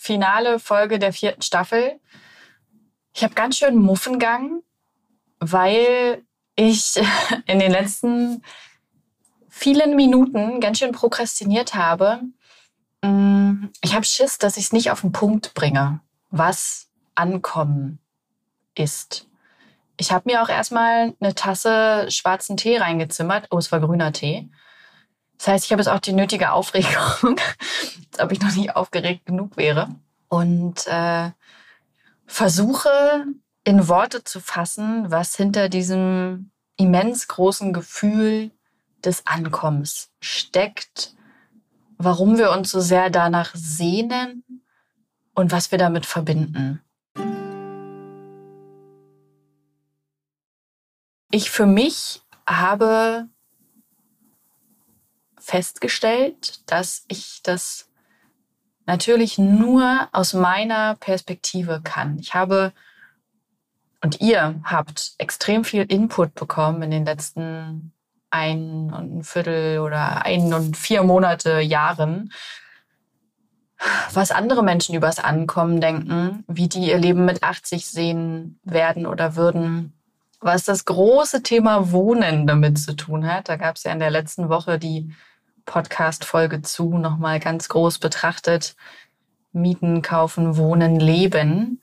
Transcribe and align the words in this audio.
finale 0.00 0.58
Folge 0.58 0.98
der 0.98 1.12
vierten 1.12 1.42
Staffel. 1.42 2.00
Ich 3.12 3.22
habe 3.22 3.34
ganz 3.34 3.58
schön 3.58 3.76
Muffengang, 3.76 4.62
weil 5.38 6.24
ich 6.56 6.98
in 7.46 7.58
den 7.58 7.70
letzten 7.70 8.42
vielen 9.50 9.96
Minuten 9.96 10.60
ganz 10.60 10.78
schön 10.78 10.92
prokrastiniert 10.92 11.74
habe. 11.74 12.22
Mm, 13.02 13.66
ich 13.82 13.94
habe 13.94 14.06
Schiss, 14.06 14.38
dass 14.38 14.56
ich 14.56 14.64
es 14.64 14.72
nicht 14.72 14.90
auf 14.90 15.02
den 15.02 15.12
Punkt 15.12 15.52
bringe, 15.52 16.00
was 16.30 16.88
Ankommen 17.14 17.98
ist. 18.74 19.28
Ich 19.98 20.12
habe 20.12 20.30
mir 20.30 20.42
auch 20.42 20.48
erstmal 20.48 21.14
eine 21.20 21.34
Tasse 21.34 22.10
schwarzen 22.10 22.56
Tee 22.56 22.78
reingezimmert. 22.78 23.48
Oh, 23.50 23.58
es 23.58 23.70
war 23.70 23.80
grüner 23.80 24.12
Tee. 24.12 24.48
Das 25.40 25.48
heißt, 25.48 25.64
ich 25.64 25.72
habe 25.72 25.80
jetzt 25.80 25.88
auch 25.88 26.00
die 26.00 26.12
nötige 26.12 26.52
Aufregung, 26.52 26.90
als 28.12 28.20
ob 28.22 28.30
ich 28.30 28.42
noch 28.42 28.54
nicht 28.54 28.76
aufgeregt 28.76 29.24
genug 29.24 29.56
wäre. 29.56 29.88
Und 30.28 30.86
äh, 30.86 31.30
versuche 32.26 33.24
in 33.64 33.88
Worte 33.88 34.22
zu 34.22 34.40
fassen, 34.40 35.10
was 35.10 35.34
hinter 35.34 35.70
diesem 35.70 36.50
immens 36.76 37.26
großen 37.26 37.72
Gefühl 37.72 38.50
des 39.02 39.26
Ankommens 39.26 40.10
steckt, 40.20 41.14
warum 41.96 42.36
wir 42.36 42.50
uns 42.50 42.70
so 42.70 42.80
sehr 42.80 43.08
danach 43.08 43.54
sehnen 43.54 44.44
und 45.32 45.52
was 45.52 45.70
wir 45.70 45.78
damit 45.78 46.04
verbinden. 46.04 46.82
Ich 51.30 51.50
für 51.50 51.64
mich 51.64 52.20
habe 52.46 53.30
festgestellt, 55.50 56.60
dass 56.70 57.04
ich 57.08 57.40
das 57.42 57.88
natürlich 58.86 59.36
nur 59.36 60.08
aus 60.12 60.32
meiner 60.32 60.94
Perspektive 60.94 61.80
kann. 61.82 62.18
Ich 62.18 62.34
habe 62.34 62.72
und 64.00 64.20
ihr 64.20 64.60
habt 64.64 65.12
extrem 65.18 65.64
viel 65.64 65.82
Input 65.82 66.34
bekommen 66.34 66.82
in 66.82 66.90
den 66.90 67.04
letzten 67.04 67.92
ein 68.30 68.92
und 68.96 69.18
ein 69.18 69.24
Viertel 69.24 69.80
oder 69.80 70.24
ein 70.24 70.54
und 70.54 70.76
vier 70.76 71.02
Monate, 71.02 71.58
Jahren, 71.58 72.32
was 74.12 74.30
andere 74.30 74.62
Menschen 74.62 74.94
übers 74.94 75.18
Ankommen 75.18 75.80
denken, 75.80 76.44
wie 76.46 76.68
die 76.68 76.90
ihr 76.90 76.98
Leben 76.98 77.24
mit 77.24 77.42
80 77.42 77.86
sehen 77.86 78.60
werden 78.62 79.04
oder 79.04 79.34
würden, 79.34 79.94
was 80.40 80.64
das 80.64 80.84
große 80.84 81.42
Thema 81.42 81.90
Wohnen 81.90 82.46
damit 82.46 82.78
zu 82.78 82.94
tun 82.94 83.26
hat. 83.26 83.48
Da 83.48 83.56
gab 83.56 83.76
es 83.76 83.82
ja 83.82 83.92
in 83.92 83.98
der 83.98 84.10
letzten 84.10 84.48
Woche 84.48 84.78
die 84.78 85.12
Podcast-Folge 85.70 86.62
zu, 86.62 86.98
nochmal 86.98 87.40
ganz 87.40 87.68
groß 87.68 87.98
betrachtet. 87.98 88.76
Mieten, 89.52 90.02
kaufen, 90.02 90.56
wohnen, 90.56 91.00
leben 91.00 91.80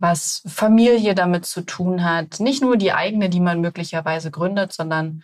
was 0.00 0.42
Familie 0.46 1.14
damit 1.14 1.44
zu 1.44 1.60
tun 1.60 2.02
hat. 2.02 2.40
Nicht 2.40 2.62
nur 2.62 2.76
die 2.76 2.92
eigene, 2.92 3.28
die 3.28 3.38
man 3.38 3.60
möglicherweise 3.60 4.30
gründet, 4.30 4.72
sondern 4.72 5.22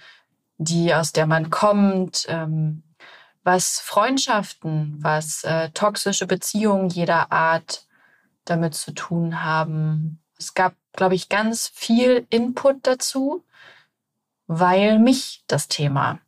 die, 0.59 0.95
aus 0.95 1.13
der 1.13 1.27
man 1.27 1.51
kommt, 1.51 2.27
ähm, 2.29 2.83
was 3.43 3.81
Freundschaften, 3.81 4.99
was 5.01 5.45
äh, 5.45 5.71
toxische 5.71 6.27
Beziehungen 6.27 6.91
jeder 6.91 7.33
Art 7.33 7.87
damit 8.45 8.75
zu 8.75 8.93
tun 8.93 9.43
haben. 9.43 10.21
Es 10.39 10.53
gab, 10.53 10.75
glaube 10.93 11.15
ich, 11.15 11.31
ganz 11.31 11.69
viel 11.69 12.27
Input 12.29 12.87
dazu, 12.87 13.45
weil 14.47 14.99
mich 14.99 15.43
das 15.47 15.69
Thema 15.69 16.19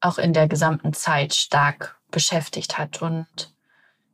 auch 0.00 0.18
in 0.18 0.32
der 0.32 0.48
gesamten 0.48 0.92
Zeit 0.92 1.34
stark 1.34 1.98
beschäftigt 2.10 2.78
hat. 2.78 3.02
Und 3.02 3.54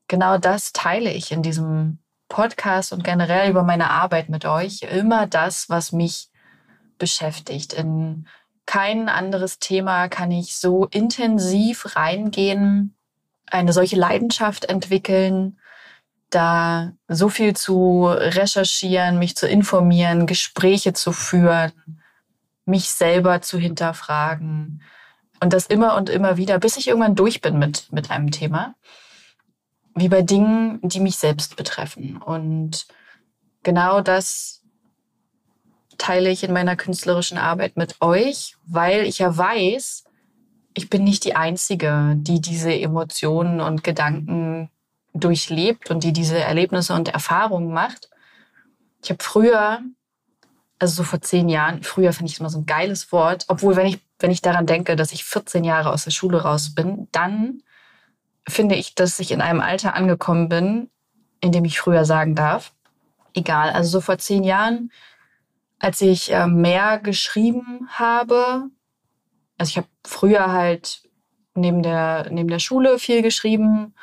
genau 0.08 0.38
das 0.38 0.72
teile 0.72 1.12
ich 1.12 1.32
in 1.32 1.42
diesem 1.42 1.98
Podcast 2.28 2.92
und 2.92 3.04
generell 3.04 3.50
über 3.50 3.62
meine 3.62 3.90
Arbeit 3.90 4.28
mit 4.28 4.44
euch 4.44 4.82
immer 4.82 5.26
das, 5.26 5.68
was 5.68 5.92
mich 5.92 6.28
beschäftigt. 6.98 7.72
In 7.72 8.26
kein 8.66 9.08
anderes 9.08 9.60
Thema 9.60 10.08
kann 10.08 10.32
ich 10.32 10.56
so 10.56 10.86
intensiv 10.86 11.94
reingehen, 11.94 12.96
eine 13.48 13.72
solche 13.72 13.96
Leidenschaft 13.96 14.64
entwickeln, 14.64 15.60
da 16.30 16.92
so 17.06 17.28
viel 17.28 17.54
zu 17.54 18.06
recherchieren, 18.08 19.20
mich 19.20 19.36
zu 19.36 19.46
informieren, 19.46 20.26
Gespräche 20.26 20.92
zu 20.92 21.12
führen, 21.12 21.72
mich 22.64 22.90
selber 22.90 23.40
zu 23.42 23.58
hinterfragen 23.58 24.82
und 25.40 25.52
das 25.52 25.66
immer 25.66 25.96
und 25.96 26.08
immer 26.08 26.36
wieder, 26.36 26.58
bis 26.58 26.76
ich 26.76 26.88
irgendwann 26.88 27.14
durch 27.14 27.40
bin 27.40 27.58
mit, 27.58 27.92
mit 27.92 28.10
einem 28.10 28.30
Thema 28.30 28.74
wie 29.96 30.08
bei 30.08 30.22
Dingen, 30.22 30.78
die 30.82 31.00
mich 31.00 31.16
selbst 31.16 31.56
betreffen. 31.56 32.18
Und 32.18 32.86
genau 33.62 34.02
das 34.02 34.62
teile 35.98 36.30
ich 36.30 36.44
in 36.44 36.52
meiner 36.52 36.76
künstlerischen 36.76 37.38
Arbeit 37.38 37.78
mit 37.78 37.96
euch, 38.00 38.56
weil 38.66 39.06
ich 39.06 39.18
ja 39.18 39.36
weiß, 39.36 40.04
ich 40.74 40.90
bin 40.90 41.02
nicht 41.02 41.24
die 41.24 41.34
Einzige, 41.34 42.14
die 42.16 42.42
diese 42.42 42.72
Emotionen 42.72 43.62
und 43.62 43.82
Gedanken 43.82 44.70
durchlebt 45.14 45.90
und 45.90 46.04
die 46.04 46.12
diese 46.12 46.38
Erlebnisse 46.38 46.92
und 46.92 47.08
Erfahrungen 47.08 47.72
macht. 47.72 48.10
Ich 49.02 49.08
habe 49.08 49.24
früher, 49.24 49.80
also 50.78 50.96
so 50.96 51.04
vor 51.04 51.20
zehn 51.20 51.48
Jahren, 51.48 51.82
früher 51.82 52.12
finde 52.12 52.30
ich 52.30 52.40
immer 52.40 52.50
so 52.50 52.58
ein 52.58 52.66
geiles 52.66 53.10
Wort, 53.12 53.44
obwohl 53.48 53.76
wenn 53.76 53.86
ich, 53.86 54.00
wenn 54.18 54.30
ich 54.30 54.42
daran 54.42 54.66
denke, 54.66 54.96
dass 54.96 55.12
ich 55.12 55.24
14 55.24 55.64
Jahre 55.64 55.90
aus 55.90 56.04
der 56.04 56.10
Schule 56.10 56.42
raus 56.42 56.74
bin, 56.74 57.08
dann 57.12 57.62
finde 58.48 58.76
ich, 58.76 58.94
dass 58.94 59.18
ich 59.18 59.32
in 59.32 59.40
einem 59.40 59.60
Alter 59.60 59.94
angekommen 59.94 60.48
bin, 60.48 60.90
in 61.40 61.52
dem 61.52 61.64
ich 61.64 61.80
früher 61.80 62.04
sagen 62.04 62.34
darf. 62.34 62.72
Egal, 63.34 63.70
also 63.70 63.90
so 63.90 64.00
vor 64.00 64.18
zehn 64.18 64.44
Jahren, 64.44 64.90
als 65.78 66.00
ich 66.00 66.32
äh, 66.32 66.46
mehr 66.46 66.98
geschrieben 66.98 67.88
habe, 67.90 68.70
also 69.58 69.70
ich 69.70 69.76
habe 69.76 69.88
früher 70.04 70.52
halt 70.52 71.02
neben 71.54 71.82
der, 71.82 72.28
neben 72.30 72.48
der 72.48 72.58
Schule 72.58 72.98
viel 72.98 73.22
geschrieben 73.22 73.94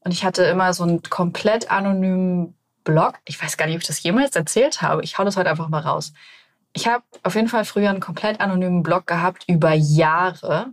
und 0.00 0.12
ich 0.12 0.24
hatte 0.24 0.44
immer 0.44 0.72
so 0.72 0.84
einen 0.84 1.02
komplett 1.02 1.70
anonymen 1.70 2.55
Blog. 2.86 3.18
Ich 3.26 3.42
weiß 3.42 3.58
gar 3.58 3.66
nicht, 3.66 3.74
ob 3.74 3.82
ich 3.82 3.86
das 3.86 4.02
jemals 4.02 4.34
erzählt 4.34 4.80
habe. 4.80 5.04
Ich 5.04 5.18
hau 5.18 5.24
das 5.24 5.36
heute 5.36 5.50
einfach 5.50 5.68
mal 5.68 5.82
raus. 5.82 6.14
Ich 6.72 6.88
habe 6.88 7.04
auf 7.22 7.34
jeden 7.34 7.48
Fall 7.48 7.66
früher 7.66 7.90
einen 7.90 8.00
komplett 8.00 8.40
anonymen 8.40 8.82
Blog 8.82 9.06
gehabt 9.06 9.44
über 9.46 9.74
Jahre 9.74 10.72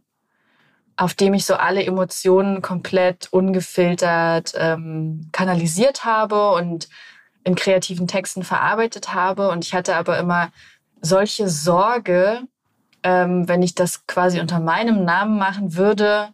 auf 0.96 1.14
dem 1.14 1.34
ich 1.34 1.46
so 1.46 1.56
alle 1.56 1.84
Emotionen 1.84 2.62
komplett 2.62 3.32
ungefiltert 3.32 4.54
ähm, 4.56 5.30
kanalisiert 5.32 6.06
habe 6.06 6.52
und 6.52 6.88
in 7.44 7.56
kreativen 7.56 8.08
Texten 8.08 8.44
verarbeitet 8.44 9.14
habe. 9.14 9.50
Und 9.50 9.66
ich 9.66 9.74
hatte 9.74 9.96
aber 9.96 10.18
immer 10.20 10.52
solche 11.02 11.50
Sorge, 11.50 12.42
ähm, 13.04 13.48
wenn 13.48 13.64
ich 13.64 13.76
das 13.76 14.06
quasi 14.08 14.40
unter 14.40 14.60
meinem 14.60 15.04
Namen 15.04 15.38
machen 15.38 15.76
würde, 15.76 16.30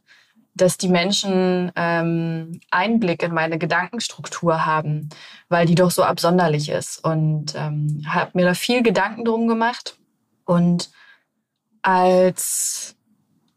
dass 0.56 0.78
die 0.78 0.90
Menschen 0.90 1.72
ähm, 1.76 2.60
Einblick 2.72 3.24
in 3.24 3.34
meine 3.34 3.58
Gedankenstruktur 3.58 4.66
haben, 4.66 5.10
weil 5.48 5.66
die 5.66 5.76
doch 5.76 5.92
so 5.92 6.04
absonderlich 6.04 6.70
ist. 6.70 7.04
Und 7.04 7.54
ähm, 7.56 8.04
habe 8.08 8.32
mir 8.34 8.46
da 8.46 8.54
viel 8.54 8.84
Gedanken 8.84 9.26
drum 9.26 9.48
gemacht. 9.48 9.98
Und 10.46 10.90
als 11.82 12.96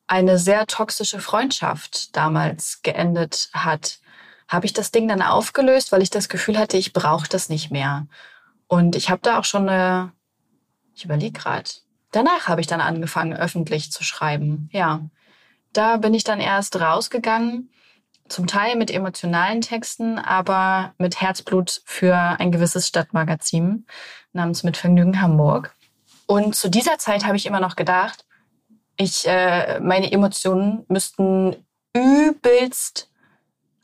eine 0.06 0.38
sehr 0.38 0.66
toxische 0.66 1.20
Freundschaft 1.20 2.14
damals 2.16 2.82
geendet 2.82 3.50
hat, 3.52 3.98
habe 4.46 4.66
ich 4.66 4.74
das 4.74 4.90
Ding 4.90 5.08
dann 5.08 5.22
aufgelöst, 5.22 5.92
weil 5.92 6.02
ich 6.02 6.10
das 6.10 6.28
Gefühl 6.28 6.58
hatte, 6.58 6.76
ich 6.76 6.92
brauche 6.92 7.28
das 7.28 7.48
nicht 7.48 7.70
mehr. 7.70 8.06
Und 8.66 8.96
ich 8.96 9.10
habe 9.10 9.22
da 9.22 9.38
auch 9.38 9.44
schon 9.44 9.68
eine, 9.68 10.12
ich 10.94 11.04
überlege 11.04 11.38
gerade, 11.38 11.70
danach 12.10 12.48
habe 12.48 12.60
ich 12.60 12.66
dann 12.66 12.80
angefangen, 12.80 13.34
öffentlich 13.34 13.90
zu 13.90 14.04
schreiben. 14.04 14.68
Ja, 14.72 15.00
da 15.72 15.96
bin 15.96 16.14
ich 16.14 16.24
dann 16.24 16.40
erst 16.40 16.80
rausgegangen, 16.80 17.70
zum 18.28 18.46
Teil 18.46 18.76
mit 18.76 18.90
emotionalen 18.90 19.60
Texten, 19.60 20.18
aber 20.18 20.94
mit 20.98 21.20
Herzblut 21.20 21.82
für 21.84 22.16
ein 22.16 22.50
gewisses 22.50 22.88
Stadtmagazin 22.88 23.86
namens 24.32 24.62
Mit 24.62 24.76
Vergnügen 24.76 25.20
Hamburg. 25.20 25.74
Und 26.26 26.54
zu 26.56 26.70
dieser 26.70 26.98
Zeit 26.98 27.24
habe 27.24 27.36
ich 27.36 27.46
immer 27.46 27.60
noch 27.60 27.76
gedacht, 27.76 28.24
ich, 28.96 29.26
äh, 29.26 29.80
meine 29.80 30.10
Emotionen 30.12 30.84
müssten 30.88 31.56
übelst 31.94 33.10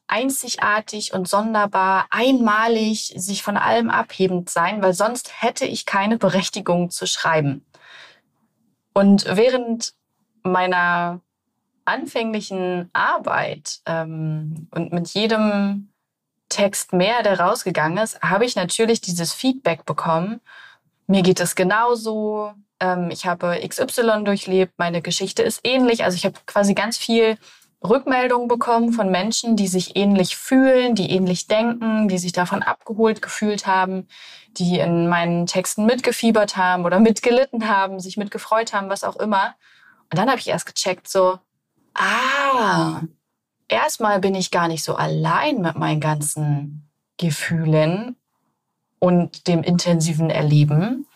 einzigartig 0.07 1.13
und 1.13 1.29
sonderbar, 1.29 2.07
einmalig, 2.11 3.13
sich 3.17 3.43
von 3.43 3.59
allem 3.59 3.91
abhebend 3.91 4.49
sein, 4.49 4.83
weil 4.83 4.95
sonst 4.95 5.43
hätte 5.43 5.67
ich 5.67 5.85
keine 5.85 6.17
Berechtigung 6.17 6.91
zu 6.91 7.07
schreiben. 7.07 7.67
Und 8.95 9.27
während 9.27 9.93
meiner 10.43 11.21
anfänglichen 11.89 12.91
Arbeit 12.93 13.81
ähm, 13.87 14.69
und 14.71 14.93
mit 14.93 15.09
jedem 15.09 15.89
Text 16.49 16.93
mehr, 16.93 17.23
der 17.23 17.41
rausgegangen 17.41 17.99
ist, 17.99 18.21
habe 18.23 18.45
ich 18.45 18.57
natürlich 18.57 19.01
dieses 19.01 19.33
Feedback 19.33 19.85
bekommen. 19.85 20.41
Mir 21.07 21.23
geht 21.23 21.41
es 21.41 21.55
genauso. 21.55 22.53
Ähm, 22.81 23.11
ich 23.11 23.27
habe 23.27 23.59
XY 23.67 24.25
durchlebt. 24.25 24.75
Meine 24.79 25.03
Geschichte 25.03 25.43
ist 25.43 25.61
ähnlich. 25.65 26.05
Also 26.05 26.17
ich 26.17 26.25
habe 26.25 26.37
quasi 26.47 26.75
ganz 26.75 26.97
viel 26.97 27.39
Rückmeldungen 27.83 28.49
bekommen 28.49 28.93
von 28.93 29.11
Menschen, 29.11 29.57
die 29.57 29.69
sich 29.69 29.97
ähnlich 29.97 30.37
fühlen, 30.37 30.95
die 30.95 31.11
ähnlich 31.11 31.47
denken, 31.47 32.09
die 32.09 32.19
sich 32.19 32.33
davon 32.33 32.63
abgeholt 32.63 33.23
gefühlt 33.23 33.67
haben, 33.67 34.09
die 34.53 34.79
in 34.81 35.09
meinen 35.09 35.47
Texten 35.47 35.87
mitgefiebert 35.87 36.57
haben 36.57 36.85
oder 36.85 36.99
mitgelitten 36.99 37.69
haben, 37.69 38.01
sich 38.01 38.17
mitgefreut 38.17 38.73
haben, 38.73 38.89
was 38.89 39.05
auch 39.05 39.17
immer. 39.17 39.55
Und 40.11 40.19
dann 40.19 40.29
habe 40.29 40.41
ich 40.41 40.49
erst 40.49 40.67
gecheckt, 40.67 41.09
so, 41.09 41.39
ah, 41.95 43.03
erstmal 43.69 44.21
bin 44.21 44.35
ich 44.35 44.51
gar 44.51 44.69
nicht 44.69 44.85
so 44.85 44.97
allein 44.97 45.61
mit 45.61 45.77
meinen 45.77 46.01
ganzen 46.01 46.89
Gefühlen 47.17 48.17
und 48.99 49.47
dem 49.47 49.63
intensiven 49.63 50.31
Erleben. 50.31 51.07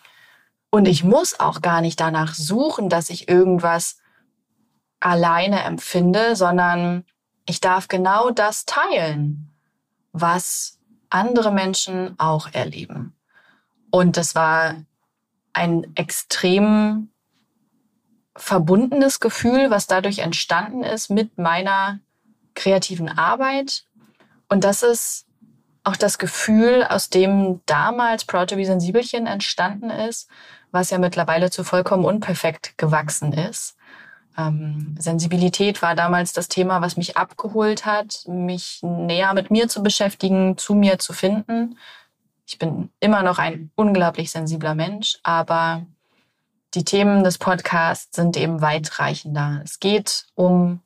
Und 0.69 0.87
ich 0.87 1.03
muss 1.03 1.39
auch 1.39 1.61
gar 1.61 1.81
nicht 1.81 1.99
danach 1.99 2.33
suchen, 2.33 2.89
dass 2.89 3.09
ich 3.09 3.29
irgendwas 3.29 3.97
alleine 4.99 5.63
empfinde, 5.63 6.35
sondern 6.35 7.05
ich 7.45 7.59
darf 7.59 7.87
genau 7.87 8.31
das 8.31 8.65
teilen, 8.65 9.53
was 10.13 10.79
andere 11.09 11.51
Menschen 11.51 12.17
auch 12.17 12.47
erleben. 12.53 13.15
Und 13.91 14.17
das 14.17 14.33
war 14.33 14.75
ein 15.51 15.95
extrem 15.95 17.09
verbundenes 18.43 19.19
Gefühl, 19.19 19.71
was 19.71 19.87
dadurch 19.87 20.19
entstanden 20.19 20.83
ist 20.83 21.09
mit 21.09 21.37
meiner 21.37 21.99
kreativen 22.55 23.09
Arbeit. 23.09 23.85
Und 24.49 24.65
das 24.65 24.83
ist 24.83 25.25
auch 25.83 25.95
das 25.95 26.17
Gefühl, 26.17 26.83
aus 26.83 27.09
dem 27.09 27.61
damals 27.65 28.25
Proud 28.25 28.49
to 28.49 28.55
be 28.57 28.65
Sensibelchen 28.65 29.27
entstanden 29.27 29.89
ist, 29.89 30.29
was 30.71 30.89
ja 30.89 30.97
mittlerweile 30.97 31.51
zu 31.51 31.63
vollkommen 31.63 32.03
unperfekt 32.03 32.77
gewachsen 32.77 33.31
ist. 33.31 33.77
Ähm, 34.37 34.95
Sensibilität 34.99 35.81
war 35.81 35.95
damals 35.95 36.33
das 36.33 36.49
Thema, 36.49 36.81
was 36.81 36.97
mich 36.97 37.15
abgeholt 37.15 37.85
hat, 37.85 38.23
mich 38.27 38.79
näher 38.81 39.33
mit 39.33 39.51
mir 39.51 39.69
zu 39.69 39.83
beschäftigen, 39.83 40.57
zu 40.57 40.73
mir 40.73 40.99
zu 40.99 41.13
finden. 41.13 41.77
Ich 42.45 42.57
bin 42.57 42.89
immer 42.99 43.23
noch 43.23 43.39
ein 43.39 43.71
unglaublich 43.75 44.31
sensibler 44.31 44.75
Mensch, 44.75 45.17
aber 45.23 45.85
die 46.73 46.83
Themen 46.83 47.23
des 47.23 47.37
Podcasts 47.37 48.15
sind 48.15 48.35
eben 48.35 48.61
weitreichender. 48.61 49.61
Es 49.63 49.79
geht 49.79 50.25
um 50.35 50.81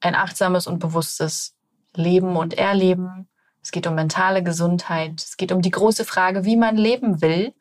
ein 0.00 0.14
achtsames 0.14 0.66
und 0.66 0.78
bewusstes 0.78 1.54
Leben 1.94 2.36
und 2.36 2.54
Erleben. 2.54 3.28
Es 3.62 3.70
geht 3.70 3.86
um 3.86 3.94
mentale 3.94 4.42
Gesundheit. 4.42 5.22
Es 5.22 5.36
geht 5.36 5.52
um 5.52 5.62
die 5.62 5.70
große 5.70 6.04
Frage, 6.04 6.44
wie 6.44 6.56
man 6.56 6.76
leben 6.76 7.22
will. 7.22 7.54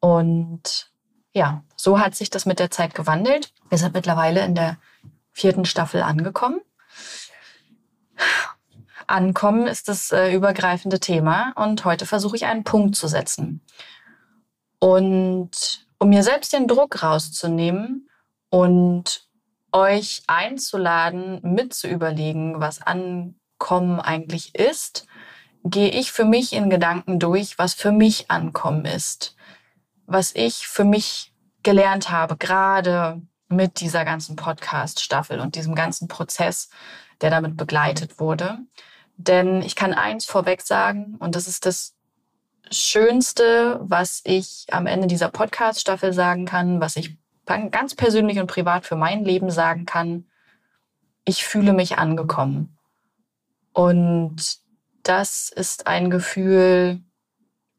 Und 0.00 0.90
ja, 1.32 1.64
so 1.74 1.98
hat 1.98 2.14
sich 2.14 2.30
das 2.30 2.46
mit 2.46 2.58
der 2.58 2.70
Zeit 2.70 2.94
gewandelt. 2.94 3.52
Wir 3.70 3.78
sind 3.78 3.94
mittlerweile 3.94 4.44
in 4.44 4.54
der 4.54 4.76
vierten 5.32 5.64
Staffel 5.64 6.02
angekommen. 6.02 6.60
Ankommen 9.06 9.66
ist 9.66 9.88
das 9.88 10.12
äh, 10.12 10.32
übergreifende 10.32 11.00
Thema 11.00 11.52
und 11.56 11.84
heute 11.84 12.06
versuche 12.06 12.36
ich 12.36 12.46
einen 12.46 12.64
Punkt 12.64 12.94
zu 12.96 13.08
setzen. 13.08 13.60
Und 14.78 15.83
um 16.04 16.10
mir 16.10 16.22
selbst 16.22 16.52
den 16.52 16.68
Druck 16.68 17.02
rauszunehmen 17.02 18.10
und 18.50 19.26
euch 19.72 20.22
einzuladen, 20.26 21.40
mitzuüberlegen, 21.42 22.60
was 22.60 22.82
Ankommen 22.82 24.00
eigentlich 24.00 24.54
ist, 24.54 25.06
gehe 25.64 25.88
ich 25.88 26.12
für 26.12 26.26
mich 26.26 26.52
in 26.52 26.68
Gedanken 26.68 27.18
durch, 27.18 27.56
was 27.56 27.72
für 27.72 27.90
mich 27.90 28.30
Ankommen 28.30 28.84
ist. 28.84 29.34
Was 30.04 30.34
ich 30.34 30.68
für 30.68 30.84
mich 30.84 31.32
gelernt 31.62 32.10
habe, 32.10 32.36
gerade 32.36 33.22
mit 33.48 33.80
dieser 33.80 34.04
ganzen 34.04 34.36
Podcast-Staffel 34.36 35.40
und 35.40 35.54
diesem 35.54 35.74
ganzen 35.74 36.06
Prozess, 36.06 36.68
der 37.22 37.30
damit 37.30 37.56
begleitet 37.56 38.20
wurde. 38.20 38.58
Denn 39.16 39.62
ich 39.62 39.74
kann 39.74 39.94
eins 39.94 40.26
vorweg 40.26 40.60
sagen, 40.60 41.16
und 41.18 41.34
das 41.34 41.48
ist 41.48 41.64
das 41.64 41.93
Schönste, 42.70 43.78
was 43.82 44.20
ich 44.24 44.66
am 44.70 44.86
Ende 44.86 45.06
dieser 45.06 45.28
Podcast-Staffel 45.28 46.12
sagen 46.12 46.46
kann, 46.46 46.80
was 46.80 46.96
ich 46.96 47.16
ganz 47.46 47.94
persönlich 47.94 48.38
und 48.38 48.46
privat 48.46 48.86
für 48.86 48.96
mein 48.96 49.24
Leben 49.24 49.50
sagen 49.50 49.86
kann, 49.86 50.24
ich 51.24 51.44
fühle 51.44 51.72
mich 51.72 51.98
angekommen. 51.98 52.76
Und 53.72 54.58
das 55.02 55.50
ist 55.50 55.86
ein 55.86 56.10
Gefühl, 56.10 57.00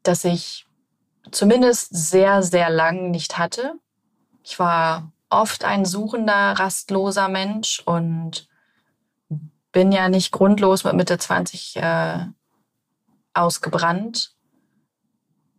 das 0.02 0.24
ich 0.24 0.66
zumindest 1.30 1.88
sehr, 1.94 2.42
sehr 2.42 2.70
lang 2.70 3.10
nicht 3.10 3.38
hatte. 3.38 3.74
Ich 4.42 4.58
war 4.58 5.12
oft 5.28 5.64
ein 5.64 5.84
suchender, 5.84 6.52
rastloser 6.52 7.28
Mensch 7.28 7.82
und 7.84 8.48
bin 9.72 9.90
ja 9.90 10.08
nicht 10.08 10.30
grundlos 10.30 10.84
mit 10.84 10.94
Mitte 10.94 11.18
20 11.18 11.76
äh, 11.76 12.26
ausgebrannt 13.34 14.35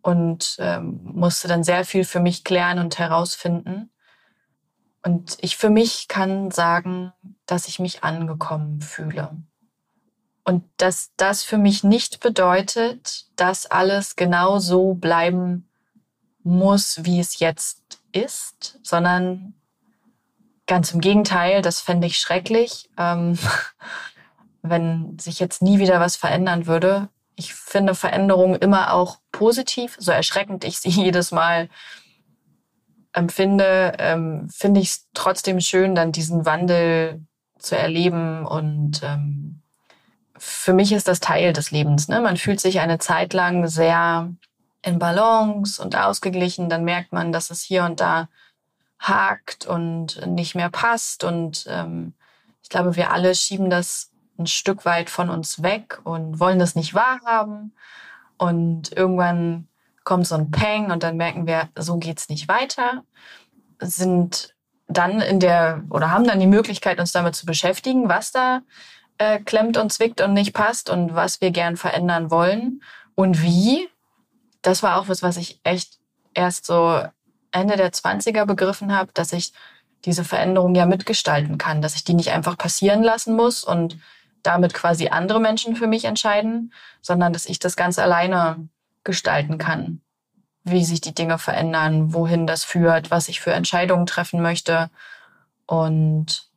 und 0.07 0.55
ähm, 0.59 1.01
musste 1.03 1.49
dann 1.49 1.65
sehr 1.65 1.83
viel 1.83 2.05
für 2.05 2.21
mich 2.21 2.45
klären 2.45 2.79
und 2.79 2.97
herausfinden. 2.97 3.89
Und 5.03 5.37
ich 5.41 5.57
für 5.57 5.69
mich 5.69 6.07
kann 6.07 6.49
sagen, 6.49 7.11
dass 7.45 7.67
ich 7.67 7.79
mich 7.79 8.05
angekommen 8.05 8.79
fühle. 8.79 9.35
Und 10.45 10.63
dass 10.77 11.11
das 11.17 11.43
für 11.43 11.57
mich 11.57 11.83
nicht 11.83 12.21
bedeutet, 12.21 13.25
dass 13.35 13.65
alles 13.65 14.15
genau 14.15 14.59
so 14.59 14.93
bleiben 14.93 15.67
muss, 16.41 17.03
wie 17.03 17.19
es 17.19 17.39
jetzt 17.39 17.99
ist, 18.13 18.79
sondern 18.83 19.55
ganz 20.67 20.93
im 20.93 21.01
Gegenteil, 21.01 21.61
das 21.61 21.81
fände 21.81 22.07
ich 22.07 22.17
schrecklich, 22.17 22.89
ähm, 22.97 23.37
wenn 24.61 25.19
sich 25.19 25.41
jetzt 25.41 25.61
nie 25.61 25.79
wieder 25.79 25.99
was 25.99 26.15
verändern 26.15 26.65
würde. 26.65 27.09
Ich 27.37 27.53
finde 27.53 27.95
Veränderungen 27.95 28.55
immer 28.55 28.93
auch 28.93 29.19
positiv, 29.31 29.95
so 29.99 30.11
erschreckend 30.11 30.65
ich 30.65 30.79
sie 30.79 30.89
jedes 31.05 31.31
Mal 31.31 31.69
empfinde, 33.13 33.93
ähm, 33.97 34.49
finde 34.49 34.81
ich 34.81 34.89
es 34.89 35.07
trotzdem 35.13 35.61
schön, 35.61 35.95
dann 35.95 36.11
diesen 36.11 36.45
Wandel 36.45 37.21
zu 37.57 37.77
erleben 37.77 38.45
und 38.45 39.01
ähm, 39.03 39.61
für 40.37 40.73
mich 40.73 40.91
ist 40.91 41.07
das 41.07 41.19
Teil 41.19 41.53
des 41.53 41.71
Lebens. 41.71 42.07
Ne? 42.07 42.21
Man 42.21 42.37
fühlt 42.37 42.59
sich 42.59 42.79
eine 42.79 42.99
Zeit 42.99 43.33
lang 43.33 43.67
sehr 43.67 44.31
in 44.81 44.99
Balance 44.99 45.81
und 45.81 45.95
ausgeglichen. 45.95 46.69
Dann 46.69 46.83
merkt 46.83 47.11
man, 47.11 47.31
dass 47.31 47.49
es 47.49 47.61
hier 47.61 47.83
und 47.83 47.99
da 47.99 48.29
hakt 48.99 49.65
und 49.65 50.25
nicht 50.25 50.55
mehr 50.55 50.69
passt. 50.69 51.23
Und 51.23 51.65
ähm, 51.69 52.13
ich 52.63 52.69
glaube, 52.69 52.95
wir 52.95 53.11
alle 53.11 53.35
schieben 53.35 53.69
das 53.69 54.11
ein 54.37 54.47
Stück 54.47 54.85
weit 54.85 55.09
von 55.09 55.29
uns 55.29 55.63
weg 55.63 55.99
und 56.03 56.39
wollen 56.39 56.59
das 56.59 56.75
nicht 56.75 56.93
wahrhaben. 56.93 57.73
Und 58.37 58.95
irgendwann 58.95 59.67
kommt 60.03 60.27
so 60.27 60.35
ein 60.35 60.51
Peng 60.51 60.91
und 60.91 61.03
dann 61.03 61.17
merken 61.17 61.47
wir, 61.47 61.69
so 61.75 61.97
geht's 61.97 62.29
nicht 62.29 62.47
weiter. 62.47 63.03
Sind 63.79 64.55
dann 64.87 65.19
in 65.19 65.39
der 65.39 65.83
oder 65.89 66.11
haben 66.11 66.25
dann 66.25 66.39
die 66.39 66.47
Möglichkeit, 66.47 66.99
uns 66.99 67.11
damit 67.11 67.35
zu 67.35 67.45
beschäftigen, 67.45 68.07
was 68.07 68.31
da 68.31 68.61
äh, 69.17 69.39
klemmt 69.39 69.77
und 69.77 69.91
zwickt 69.91 70.21
und 70.21 70.33
nicht 70.33 70.53
passt 70.53 70.89
und 70.89 71.15
was 71.15 71.41
wir 71.41 71.51
gern 71.51 71.77
verändern 71.77 72.31
wollen 72.31 72.81
und 73.15 73.41
wie. 73.41 73.89
Das 74.61 74.83
war 74.83 74.99
auch 74.99 75.07
was, 75.07 75.21
was 75.23 75.37
ich 75.37 75.59
echt 75.63 75.99
erst 76.33 76.65
so 76.65 77.01
Ende 77.51 77.75
der 77.75 77.91
20er 77.91 78.45
begriffen 78.45 78.95
habe, 78.95 79.11
dass 79.13 79.33
ich 79.33 79.53
diese 80.05 80.23
Veränderung 80.23 80.75
ja 80.75 80.85
mitgestalten 80.85 81.57
kann, 81.57 81.81
dass 81.81 81.95
ich 81.95 82.03
die 82.03 82.13
nicht 82.13 82.31
einfach 82.31 82.57
passieren 82.57 83.03
lassen 83.03 83.35
muss 83.35 83.63
und 83.63 83.97
damit 84.47 84.73
quasi 84.73 85.09
andere 85.09 85.39
Menschen 85.39 85.75
für 85.75 85.87
mich 85.87 86.05
entscheiden, 86.05 86.73
sondern 87.01 87.33
dass 87.33 87.45
ich 87.45 87.59
das 87.59 87.75
ganz 87.75 87.99
alleine 87.99 88.67
gestalten 89.03 89.57
kann, 89.57 90.01
wie 90.63 90.85
sich 90.85 91.01
die 91.01 91.13
Dinge 91.13 91.37
verändern, 91.37 92.13
wohin 92.13 92.47
das 92.47 92.63
führt, 92.63 93.11
was 93.11 93.27
ich 93.27 93.39
für 93.39 93.53
Entscheidungen 93.53 94.05
treffen 94.05 94.41
möchte. 94.41 94.89
Und 95.65 96.49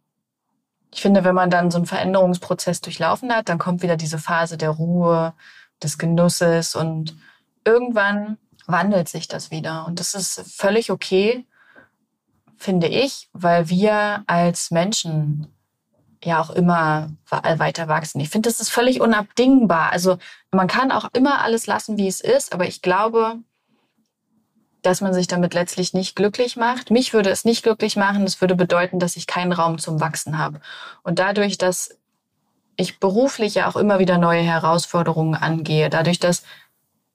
ich 0.92 1.02
finde, 1.02 1.24
wenn 1.24 1.34
man 1.34 1.50
dann 1.50 1.70
so 1.70 1.78
einen 1.78 1.86
Veränderungsprozess 1.86 2.80
durchlaufen 2.80 3.32
hat, 3.32 3.48
dann 3.48 3.58
kommt 3.58 3.82
wieder 3.82 3.96
diese 3.96 4.18
Phase 4.18 4.56
der 4.56 4.70
Ruhe, 4.70 5.34
des 5.82 5.98
Genusses 5.98 6.74
und 6.74 7.16
irgendwann 7.64 8.38
wandelt 8.66 9.08
sich 9.08 9.28
das 9.28 9.50
wieder. 9.50 9.86
Und 9.86 10.00
das 10.00 10.14
ist 10.14 10.54
völlig 10.54 10.90
okay, 10.90 11.46
finde 12.56 12.86
ich, 12.86 13.28
weil 13.32 13.68
wir 13.68 14.22
als 14.26 14.70
Menschen 14.70 15.46
ja 16.24 16.40
auch 16.40 16.50
immer 16.50 17.10
weiter 17.30 17.88
wachsen. 17.88 18.20
Ich 18.20 18.28
finde, 18.28 18.48
das 18.48 18.60
ist 18.60 18.70
völlig 18.70 19.00
unabdingbar. 19.00 19.92
Also 19.92 20.18
man 20.50 20.68
kann 20.68 20.92
auch 20.92 21.08
immer 21.12 21.42
alles 21.42 21.66
lassen, 21.66 21.96
wie 21.96 22.08
es 22.08 22.20
ist, 22.20 22.52
aber 22.52 22.66
ich 22.66 22.82
glaube, 22.82 23.36
dass 24.82 25.00
man 25.00 25.14
sich 25.14 25.26
damit 25.26 25.54
letztlich 25.54 25.94
nicht 25.94 26.16
glücklich 26.16 26.56
macht. 26.56 26.90
Mich 26.90 27.12
würde 27.12 27.30
es 27.30 27.44
nicht 27.44 27.62
glücklich 27.62 27.96
machen. 27.96 28.24
Das 28.24 28.40
würde 28.40 28.54
bedeuten, 28.54 28.98
dass 28.98 29.16
ich 29.16 29.26
keinen 29.26 29.52
Raum 29.52 29.78
zum 29.78 30.00
Wachsen 30.00 30.38
habe. 30.38 30.60
Und 31.02 31.18
dadurch, 31.18 31.58
dass 31.58 31.98
ich 32.76 32.98
beruflich 32.98 33.56
ja 33.56 33.68
auch 33.68 33.76
immer 33.76 33.98
wieder 33.98 34.16
neue 34.16 34.40
Herausforderungen 34.42 35.34
angehe, 35.34 35.90
dadurch, 35.90 36.18
dass 36.18 36.44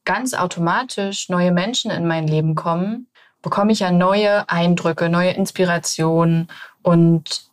ganz 0.03 0.35
automatisch 0.35 1.29
neue 1.29 1.51
Menschen 1.51 1.89
in 1.89 2.05
mein 2.05 2.27
Leben 2.27 2.53
kommen, 2.53 3.07
bekomme 3.41 3.71
ich 3.71 3.79
ja 3.79 3.91
neue 3.91 4.47
Eindrücke, 4.49 5.09
neue 5.09 5.31
Inspirationen 5.31 6.49
und 6.83 7.44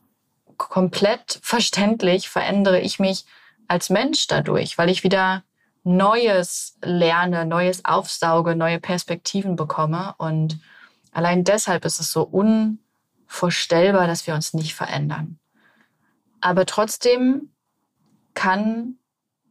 komplett 0.68 1.40
verständlich 1.42 2.28
verändere 2.28 2.80
ich 2.80 2.98
mich 2.98 3.24
als 3.68 3.90
Mensch 3.90 4.26
dadurch, 4.26 4.78
weil 4.78 4.90
ich 4.90 5.04
wieder 5.04 5.44
Neues 5.84 6.78
lerne, 6.82 7.44
Neues 7.44 7.84
aufsauge, 7.84 8.54
neue 8.54 8.78
Perspektiven 8.78 9.56
bekomme. 9.56 10.14
Und 10.18 10.60
allein 11.10 11.44
deshalb 11.44 11.84
ist 11.84 11.98
es 11.98 12.12
so 12.12 12.22
unvorstellbar, 12.22 14.06
dass 14.06 14.26
wir 14.26 14.34
uns 14.34 14.54
nicht 14.54 14.74
verändern. 14.74 15.38
Aber 16.40 16.66
trotzdem 16.66 17.50
kann 18.34 18.96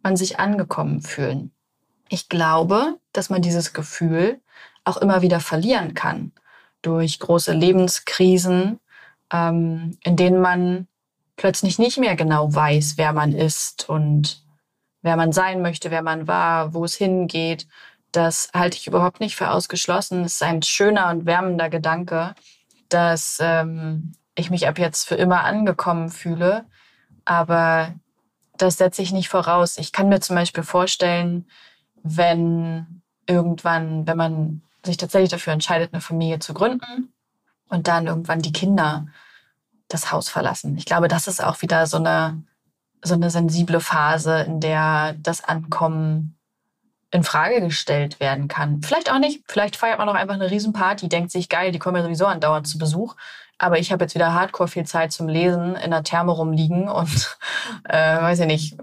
man 0.04 0.16
sich 0.16 0.40
angekommen 0.40 1.02
fühlen. 1.02 1.52
Ich 2.10 2.30
glaube, 2.30 3.00
dass 3.14 3.30
man 3.30 3.42
dieses 3.42 3.74
Gefühl 3.74 4.42
auch 4.84 4.98
immer 4.98 5.22
wieder 5.22 5.40
verlieren 5.40 5.94
kann 5.94 6.32
durch 6.82 7.20
große 7.20 7.54
Lebenskrisen, 7.54 8.80
ähm, 9.32 9.98
in 10.04 10.16
denen 10.16 10.42
man 10.42 10.88
plötzlich 11.42 11.80
nicht 11.80 11.98
mehr 11.98 12.16
genau 12.16 12.54
weiß, 12.54 12.98
wer 12.98 13.14
man 13.14 13.34
ist 13.34 13.90
und 13.90 14.44
wer 15.02 15.16
man 15.16 15.32
sein 15.32 15.64
möchte, 15.64 15.90
wer 15.90 16.04
man 16.04 16.28
war, 16.28 16.76
wo 16.76 16.86
es 16.86 16.94
hingeht. 16.94 17.68
Das 18.12 18.52
halte 18.54 18.78
ich 18.78 18.86
überhaupt 18.86 19.20
nicht 19.20 19.36
für 19.36 19.50
ausgeschlossen. 19.50 20.24
Es 20.24 20.36
ist 20.36 20.44
ein 20.44 20.62
schöner 20.62 21.10
und 21.10 21.26
wärmender 21.26 21.72
Gedanke, 21.72 22.36
dass 22.90 23.40
ähm, 23.42 24.14
ich 24.36 24.52
mich 24.52 24.68
ab 24.68 24.78
jetzt 24.78 25.08
für 25.08 25.16
immer 25.16 25.44
angekommen 25.44 26.10
fühle. 26.10 26.66
Aber 27.26 27.92
das 28.60 28.78
setze 28.78 29.02
ich 29.02 29.12
nicht 29.12 29.30
voraus. 29.30 29.80
Ich 29.80 29.92
kann 29.92 30.10
mir 30.10 30.20
zum 30.20 30.36
Beispiel 30.36 30.64
vorstellen, 30.64 31.48
wenn 32.04 33.02
irgendwann, 33.26 34.06
wenn 34.06 34.18
man 34.18 34.62
sich 34.86 34.98
tatsächlich 34.98 35.32
dafür 35.32 35.54
entscheidet, 35.54 35.92
eine 35.92 36.02
Familie 36.02 36.38
zu 36.38 36.54
gründen 36.54 37.12
und 37.68 37.88
dann 37.88 38.06
irgendwann 38.06 38.44
die 38.44 38.54
Kinder 38.54 39.08
das 39.94 40.12
Haus 40.12 40.30
verlassen. 40.30 40.78
Ich 40.78 40.86
glaube, 40.86 41.08
das 41.08 41.28
ist 41.28 41.44
auch 41.44 41.62
wieder 41.62 41.88
so 41.88 41.98
eine, 41.98 42.44
so 43.04 43.14
eine 43.14 43.30
sensible 43.30 43.80
Phase, 43.80 44.42
in 44.42 44.60
der 44.60 45.16
das 45.20 45.44
Ankommen 45.44 46.38
in 47.12 47.24
Frage 47.24 47.60
gestellt 47.62 48.20
werden 48.20 48.48
kann. 48.48 48.82
Vielleicht 48.82 49.12
auch 49.12 49.20
nicht. 49.20 49.44
Vielleicht 49.48 49.76
feiert 49.76 50.00
man 50.00 50.08
auch 50.08 50.16
einfach 50.16 50.36
eine 50.36 50.50
Riesenparty, 50.50 51.10
denkt 51.10 51.32
sich, 51.32 51.50
geil, 51.50 51.72
die 51.72 51.80
kommen 51.80 51.98
ja 51.98 52.04
sowieso 52.04 52.26
andauernd 52.26 52.68
zu 52.68 52.78
Besuch. 52.78 53.16
Aber 53.58 53.78
ich 53.78 53.92
habe 53.92 54.06
jetzt 54.06 54.16
wieder 54.16 54.34
hardcore 54.34 54.70
viel 54.70 54.86
Zeit 54.86 55.12
zum 55.12 55.28
Lesen, 55.28 55.76
in 55.76 55.92
der 55.92 56.04
Therme 56.04 56.32
rumliegen 56.32 56.88
und, 56.90 57.38
äh, 57.90 58.22
weiß 58.22 58.40
ich 58.40 58.48
nicht, 58.48 58.78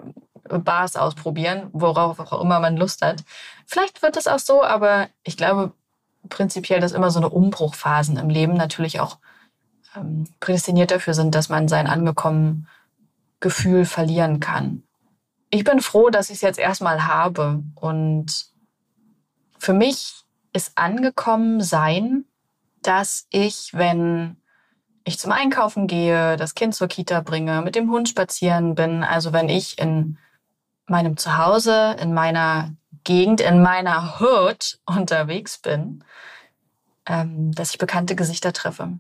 Bars 0.49 0.97
ausprobieren, 0.97 1.69
worauf 1.73 2.21
auch 2.21 2.41
immer 2.41 2.61
man 2.61 2.77
Lust 2.77 3.03
hat. 3.03 3.25
Vielleicht 3.67 4.03
wird 4.03 4.17
es 4.17 4.27
auch 4.27 4.39
so, 4.39 4.63
aber 4.63 5.09
ich 5.23 5.37
glaube 5.37 5.73
prinzipiell, 6.29 6.81
dass 6.81 6.93
immer 6.93 7.11
so 7.11 7.19
eine 7.19 7.29
Umbruchphasen 7.29 8.17
im 8.17 8.31
Leben 8.31 8.55
natürlich 8.55 9.01
auch 9.01 9.19
ähm, 9.97 10.25
prädestiniert 10.41 10.91
dafür 10.91 11.15
sind, 11.15 11.35
dass 11.35 11.49
man 11.49 11.69
sein 11.69 11.87
angekommen 11.87 12.69
Gefühl 13.41 13.85
verlieren 13.85 14.41
kann. 14.41 14.83
Ich 15.51 15.65
bin 15.65 15.81
froh, 15.81 16.11
dass 16.11 16.31
ich 16.31 16.37
es 16.37 16.43
jetzt 16.43 16.59
erstmal 16.59 17.07
habe 17.07 17.63
und 17.75 18.47
für 19.59 19.73
mich 19.73 20.25
ist 20.53 20.77
angekommen 20.77 21.63
sein, 21.63 22.25
dass 22.83 23.27
ich, 23.31 23.71
wenn 23.73 24.37
ich 25.05 25.19
zum 25.19 25.33
Einkaufen 25.33 25.87
gehe, 25.87 26.37
das 26.37 26.55
Kind 26.55 26.75
zur 26.75 26.89
Kita 26.89 27.21
bringe, 27.21 27.63
mit 27.63 27.75
dem 27.75 27.91
Hund 27.91 28.09
spazieren 28.09 28.75
bin, 28.75 29.03
also 29.03 29.33
wenn 29.33 29.49
ich 29.49 29.79
in 29.79 30.19
meinem 30.87 31.17
Zuhause, 31.17 31.97
in 32.01 32.13
meiner 32.13 32.75
Gegend, 33.05 33.41
in 33.41 33.63
meiner 33.63 34.21
Hood 34.21 34.81
unterwegs 34.87 35.59
bin, 35.59 36.05
ähm, 37.07 37.53
dass 37.53 37.71
ich 37.71 37.79
bekannte 37.79 38.17
Gesichter 38.17 38.53
treffe. 38.53 38.99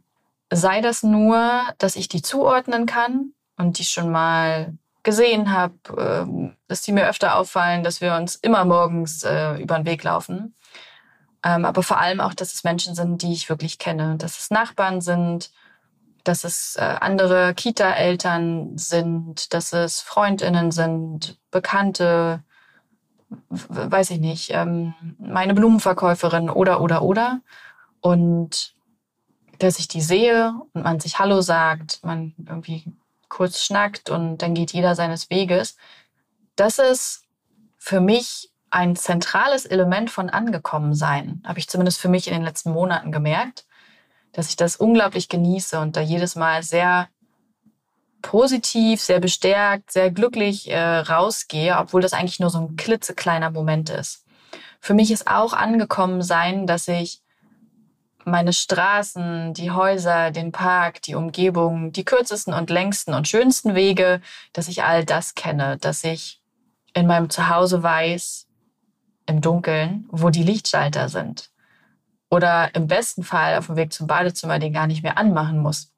Sei 0.50 0.80
das 0.80 1.02
nur, 1.02 1.62
dass 1.78 1.96
ich 1.96 2.08
die 2.08 2.22
zuordnen 2.22 2.86
kann 2.86 3.32
und 3.56 3.78
die 3.78 3.84
schon 3.84 4.10
mal 4.10 4.74
gesehen 5.02 5.52
habe, 5.52 5.74
äh, 5.96 6.52
dass 6.68 6.82
die 6.82 6.92
mir 6.92 7.08
öfter 7.08 7.36
auffallen, 7.36 7.82
dass 7.82 8.00
wir 8.00 8.14
uns 8.14 8.34
immer 8.36 8.64
morgens 8.64 9.22
äh, 9.24 9.60
über 9.60 9.76
den 9.76 9.86
Weg 9.86 10.02
laufen. 10.04 10.54
Ähm, 11.44 11.64
aber 11.64 11.82
vor 11.82 11.98
allem 11.98 12.20
auch, 12.20 12.34
dass 12.34 12.52
es 12.52 12.64
Menschen 12.64 12.94
sind, 12.94 13.22
die 13.22 13.32
ich 13.32 13.48
wirklich 13.48 13.78
kenne, 13.78 14.16
dass 14.16 14.38
es 14.38 14.50
Nachbarn 14.50 15.00
sind, 15.00 15.50
dass 16.24 16.44
es 16.44 16.76
äh, 16.76 16.96
andere 17.00 17.54
Kita-Eltern 17.54 18.76
sind, 18.76 19.54
dass 19.54 19.72
es 19.72 20.00
Freundinnen 20.00 20.72
sind, 20.72 21.38
Bekannte, 21.50 22.42
weiß 23.48 24.10
ich 24.10 24.20
nicht, 24.20 24.50
ähm, 24.52 24.94
meine 25.18 25.54
Blumenverkäuferin 25.54 26.50
oder, 26.50 26.80
oder, 26.80 27.02
oder. 27.02 27.40
Und 28.00 28.74
dass 29.58 29.78
ich 29.78 29.88
die 29.88 30.00
sehe 30.00 30.54
und 30.72 30.82
man 30.82 31.00
sich 31.00 31.18
Hallo 31.18 31.40
sagt, 31.40 32.00
man 32.04 32.34
irgendwie 32.38 32.84
kurz 33.28 33.62
schnackt 33.62 34.10
und 34.10 34.38
dann 34.38 34.54
geht 34.54 34.72
jeder 34.72 34.94
seines 34.94 35.30
Weges. 35.30 35.76
Das 36.56 36.78
ist 36.78 37.24
für 37.76 38.00
mich 38.00 38.50
ein 38.70 38.96
zentrales 38.96 39.64
Element 39.64 40.10
von 40.10 40.28
angekommen 40.30 40.94
sein, 40.94 41.42
habe 41.46 41.58
ich 41.58 41.68
zumindest 41.68 42.00
für 42.00 42.08
mich 42.08 42.28
in 42.28 42.34
den 42.34 42.42
letzten 42.42 42.70
Monaten 42.70 43.12
gemerkt 43.12 43.64
dass 44.32 44.48
ich 44.48 44.56
das 44.56 44.76
unglaublich 44.76 45.28
genieße 45.28 45.78
und 45.80 45.96
da 45.96 46.00
jedes 46.00 46.36
Mal 46.36 46.62
sehr 46.62 47.08
positiv, 48.22 49.00
sehr 49.00 49.20
bestärkt, 49.20 49.92
sehr 49.92 50.10
glücklich 50.10 50.70
äh, 50.70 50.98
rausgehe, 50.98 51.76
obwohl 51.76 52.02
das 52.02 52.12
eigentlich 52.12 52.40
nur 52.40 52.50
so 52.50 52.58
ein 52.58 52.76
klitzekleiner 52.76 53.50
Moment 53.50 53.90
ist. 53.90 54.24
Für 54.80 54.94
mich 54.94 55.10
ist 55.10 55.28
auch 55.28 55.52
angekommen 55.52 56.22
sein, 56.22 56.66
dass 56.66 56.88
ich 56.88 57.20
meine 58.30 58.52
Straßen, 58.52 59.54
die 59.54 59.70
Häuser, 59.70 60.30
den 60.30 60.52
Park, 60.52 61.02
die 61.02 61.14
Umgebung, 61.14 61.92
die 61.92 62.04
kürzesten 62.04 62.54
und 62.54 62.70
längsten 62.70 63.14
und 63.14 63.28
schönsten 63.28 63.74
Wege, 63.74 64.20
dass 64.52 64.68
ich 64.68 64.84
all 64.84 65.04
das 65.04 65.34
kenne, 65.34 65.78
dass 65.78 66.04
ich 66.04 66.42
in 66.94 67.06
meinem 67.06 67.30
Zuhause 67.30 67.82
weiß, 67.82 68.46
im 69.26 69.40
Dunkeln, 69.40 70.06
wo 70.10 70.30
die 70.30 70.42
Lichtschalter 70.42 71.08
sind, 71.08 71.50
oder 72.30 72.74
im 72.74 72.86
besten 72.86 73.22
Fall 73.22 73.58
auf 73.58 73.66
dem 73.66 73.76
Weg 73.76 73.92
zum 73.92 74.06
Badezimmer 74.06 74.58
den 74.58 74.72
gar 74.72 74.86
nicht 74.86 75.02
mehr 75.02 75.18
anmachen 75.18 75.58
muss. 75.58 75.92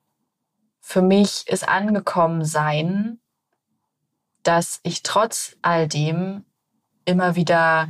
Für 0.81 1.03
mich 1.03 1.47
ist 1.47 1.69
angekommen 1.69 2.45
sein, 2.45 3.21
dass 4.43 4.81
ich 4.83 5.03
trotz 5.03 5.57
all 5.63 5.87
dem 5.87 6.45
immer 7.05 7.37
wieder 7.37 7.89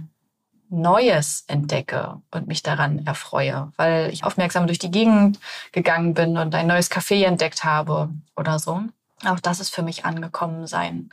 Neues 0.71 1.45
entdecke 1.49 2.21
und 2.31 2.47
mich 2.47 2.63
daran 2.63 3.05
erfreue, 3.05 3.73
weil 3.77 4.11
ich 4.13 4.25
aufmerksam 4.25 4.67
durch 4.67 4.79
die 4.79 4.91
Gegend 4.91 5.41
gegangen 5.73 6.15
bin 6.15 6.39
und 6.39 6.55
ein 6.55 6.69
neues 6.69 6.91
Café 6.91 7.25
entdeckt 7.25 7.65
habe 7.65 8.11
oder 8.37 8.59
so. 8.59 8.81
Auch 9.25 9.41
das 9.41 9.61
ist 9.61 9.75
für 9.75 9.83
mich 9.83 10.05
angekommen 10.05 10.67
sein. 10.67 11.11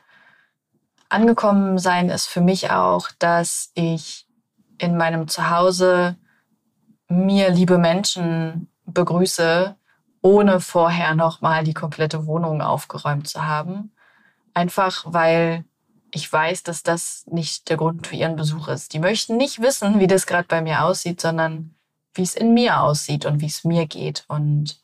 Angekommen 1.10 1.80
sein 1.80 2.10
ist 2.10 2.28
für 2.28 2.42
mich 2.42 2.70
auch, 2.72 3.10
dass 3.18 3.72
ich 3.74 4.28
in 4.78 4.96
meinem 4.96 5.28
Zuhause 5.28 6.18
mir 7.08 7.50
liebe 7.50 7.78
Menschen 7.78 8.70
begrüße, 8.86 9.76
ohne 10.22 10.60
vorher 10.60 11.16
nochmal 11.16 11.64
die 11.64 11.74
komplette 11.74 12.26
Wohnung 12.28 12.62
aufgeräumt 12.62 13.28
zu 13.28 13.46
haben. 13.46 13.92
Einfach 14.54 15.04
weil 15.08 15.64
ich 16.12 16.32
weiß, 16.32 16.64
dass 16.64 16.84
das 16.84 17.26
nicht 17.28 17.70
der 17.70 17.78
Grund 17.78 18.08
für 18.08 18.16
ihren 18.16 18.36
Besuch 18.36 18.68
ist. 18.68 18.94
Die 18.94 19.00
möchten 19.00 19.38
nicht 19.38 19.62
wissen, 19.62 20.00
wie 20.00 20.08
das 20.08 20.26
gerade 20.26 20.48
bei 20.48 20.62
mir 20.62 20.84
aussieht, 20.84 21.22
sondern 21.22 21.76
wie 22.14 22.24
es 22.24 22.36
in 22.36 22.54
mir 22.54 22.82
aussieht 22.82 23.26
und 23.26 23.42
wie 23.42 23.48
es 23.48 23.64
mir 23.64 23.88
geht. 23.88 24.26
Und 24.28 24.80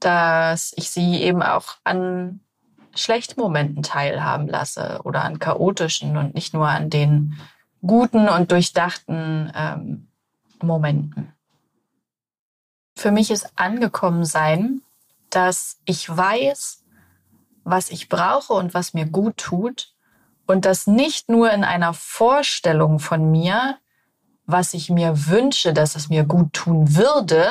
dass 0.00 0.72
ich 0.76 0.90
sie 0.90 1.22
eben 1.22 1.42
auch 1.42 1.76
an 1.84 2.40
schlechten 2.94 3.40
Momenten 3.40 3.82
teilhaben 3.82 4.48
lasse 4.48 5.00
oder 5.04 5.24
an 5.24 5.38
chaotischen 5.38 6.16
und 6.16 6.34
nicht 6.34 6.54
nur 6.54 6.68
an 6.68 6.90
den 6.90 7.38
guten 7.80 8.28
und 8.28 8.50
durchdachten 8.50 9.52
ähm, 9.54 10.08
Momenten. 10.60 11.32
Für 12.96 13.10
mich 13.10 13.30
ist 13.30 13.52
angekommen 13.56 14.24
sein, 14.24 14.82
dass 15.30 15.80
ich 15.86 16.14
weiß, 16.14 16.84
was 17.64 17.90
ich 17.90 18.08
brauche 18.08 18.52
und 18.52 18.74
was 18.74 18.92
mir 18.92 19.06
gut 19.06 19.36
tut 19.38 19.91
und 20.52 20.66
das 20.66 20.86
nicht 20.86 21.30
nur 21.30 21.50
in 21.50 21.64
einer 21.64 21.94
Vorstellung 21.94 22.98
von 22.98 23.30
mir, 23.30 23.78
was 24.44 24.74
ich 24.74 24.90
mir 24.90 25.28
wünsche, 25.28 25.72
dass 25.72 25.96
es 25.96 26.10
mir 26.10 26.24
gut 26.24 26.52
tun 26.52 26.94
würde, 26.94 27.48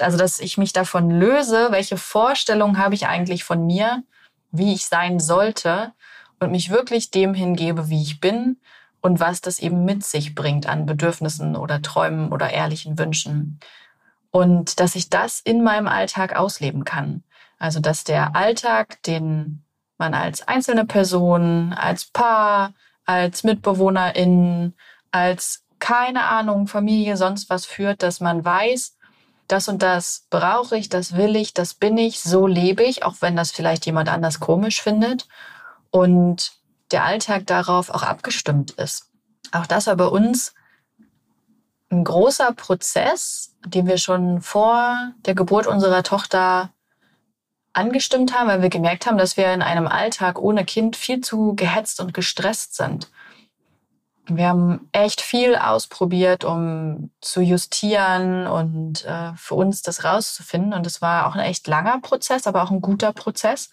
also 0.00 0.18
dass 0.18 0.38
ich 0.38 0.58
mich 0.58 0.74
davon 0.74 1.10
löse, 1.10 1.68
welche 1.70 1.96
Vorstellung 1.96 2.76
habe 2.76 2.94
ich 2.94 3.06
eigentlich 3.06 3.42
von 3.42 3.64
mir, 3.64 4.02
wie 4.50 4.74
ich 4.74 4.84
sein 4.84 5.18
sollte 5.18 5.94
und 6.38 6.50
mich 6.50 6.68
wirklich 6.68 7.10
dem 7.10 7.32
hingebe, 7.32 7.88
wie 7.88 8.02
ich 8.02 8.20
bin 8.20 8.60
und 9.00 9.18
was 9.18 9.40
das 9.40 9.58
eben 9.58 9.86
mit 9.86 10.04
sich 10.04 10.34
bringt 10.34 10.66
an 10.66 10.84
Bedürfnissen 10.84 11.56
oder 11.56 11.80
Träumen 11.80 12.32
oder 12.32 12.50
ehrlichen 12.50 12.98
Wünschen. 12.98 13.60
Und 14.30 14.78
dass 14.78 14.94
ich 14.94 15.08
das 15.08 15.40
in 15.40 15.64
meinem 15.64 15.88
Alltag 15.88 16.36
ausleben 16.36 16.84
kann. 16.84 17.24
Also 17.58 17.80
dass 17.80 18.04
der 18.04 18.36
Alltag, 18.36 19.02
den 19.04 19.64
man 19.98 20.14
als 20.14 20.46
einzelne 20.46 20.84
Person, 20.84 21.72
als 21.72 22.06
Paar, 22.06 22.74
als 23.04 23.44
Mitbewohnerin, 23.44 24.74
als 25.10 25.64
keine 25.78 26.24
Ahnung, 26.24 26.66
Familie, 26.66 27.16
sonst 27.16 27.50
was 27.50 27.66
führt, 27.66 28.02
dass 28.02 28.20
man 28.20 28.44
weiß, 28.44 28.96
das 29.48 29.68
und 29.68 29.82
das 29.82 30.26
brauche 30.30 30.76
ich, 30.76 30.88
das 30.88 31.14
will 31.16 31.36
ich, 31.36 31.54
das 31.54 31.74
bin 31.74 31.96
ich, 31.98 32.20
so 32.20 32.46
lebe 32.46 32.82
ich, 32.82 33.04
auch 33.04 33.16
wenn 33.20 33.36
das 33.36 33.52
vielleicht 33.52 33.86
jemand 33.86 34.08
anders 34.08 34.40
komisch 34.40 34.82
findet. 34.82 35.28
Und 35.90 36.52
der 36.90 37.04
Alltag 37.04 37.46
darauf 37.46 37.90
auch 37.90 38.02
abgestimmt 38.02 38.72
ist. 38.72 39.10
Auch 39.52 39.66
das 39.66 39.86
war 39.86 39.96
bei 39.96 40.06
uns 40.06 40.54
ein 41.90 42.02
großer 42.02 42.52
Prozess, 42.52 43.54
den 43.64 43.86
wir 43.86 43.98
schon 43.98 44.40
vor 44.40 45.12
der 45.24 45.34
Geburt 45.34 45.66
unserer 45.66 46.02
Tochter 46.02 46.70
angestimmt 47.76 48.36
haben, 48.36 48.48
weil 48.48 48.62
wir 48.62 48.70
gemerkt 48.70 49.06
haben, 49.06 49.18
dass 49.18 49.36
wir 49.36 49.52
in 49.52 49.62
einem 49.62 49.86
Alltag 49.86 50.38
ohne 50.38 50.64
Kind 50.64 50.96
viel 50.96 51.20
zu 51.20 51.54
gehetzt 51.54 52.00
und 52.00 52.14
gestresst 52.14 52.74
sind. 52.74 53.10
Wir 54.28 54.48
haben 54.48 54.88
echt 54.90 55.20
viel 55.20 55.54
ausprobiert, 55.54 56.44
um 56.44 57.10
zu 57.20 57.40
justieren 57.40 58.46
und 58.48 59.04
äh, 59.04 59.32
für 59.36 59.54
uns 59.54 59.82
das 59.82 60.02
rauszufinden. 60.02 60.72
Und 60.72 60.86
es 60.86 61.00
war 61.00 61.26
auch 61.28 61.36
ein 61.36 61.44
echt 61.44 61.68
langer 61.68 62.00
Prozess, 62.00 62.48
aber 62.48 62.64
auch 62.64 62.72
ein 62.72 62.80
guter 62.80 63.12
Prozess. 63.12 63.70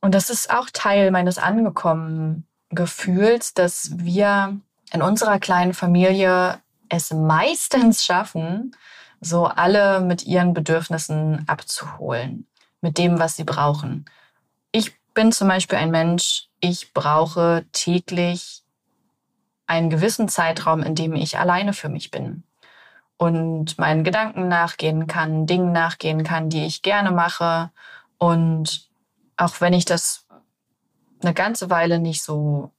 Und 0.00 0.14
das 0.14 0.30
ist 0.30 0.50
auch 0.50 0.68
Teil 0.72 1.12
meines 1.12 1.38
angekommen 1.38 2.46
Gefühls, 2.70 3.52
dass 3.52 3.98
wir 3.98 4.58
in 4.92 5.02
unserer 5.02 5.38
kleinen 5.38 5.74
Familie 5.74 6.58
es 6.88 7.12
meistens 7.12 8.04
schaffen, 8.04 8.74
so 9.22 9.46
alle 9.46 10.00
mit 10.00 10.24
ihren 10.24 10.52
Bedürfnissen 10.52 11.48
abzuholen, 11.48 12.46
mit 12.82 12.98
dem, 12.98 13.18
was 13.18 13.36
sie 13.36 13.44
brauchen. 13.44 14.04
Ich 14.72 14.92
bin 15.14 15.32
zum 15.32 15.48
Beispiel 15.48 15.78
ein 15.78 15.90
Mensch, 15.90 16.48
ich 16.60 16.92
brauche 16.92 17.64
täglich 17.72 18.62
einen 19.66 19.88
gewissen 19.88 20.28
Zeitraum, 20.28 20.82
in 20.82 20.94
dem 20.94 21.14
ich 21.14 21.38
alleine 21.38 21.72
für 21.72 21.88
mich 21.88 22.10
bin 22.10 22.42
und 23.16 23.78
meinen 23.78 24.02
Gedanken 24.02 24.48
nachgehen 24.48 25.06
kann, 25.06 25.46
Dingen 25.46 25.70
nachgehen 25.70 26.24
kann, 26.24 26.50
die 26.50 26.66
ich 26.66 26.82
gerne 26.82 27.12
mache. 27.12 27.70
Und 28.18 28.88
auch 29.36 29.60
wenn 29.60 29.72
ich 29.72 29.84
das 29.84 30.26
eine 31.22 31.32
ganze 31.32 31.70
Weile 31.70 32.00
nicht 32.00 32.24
so 32.24 32.72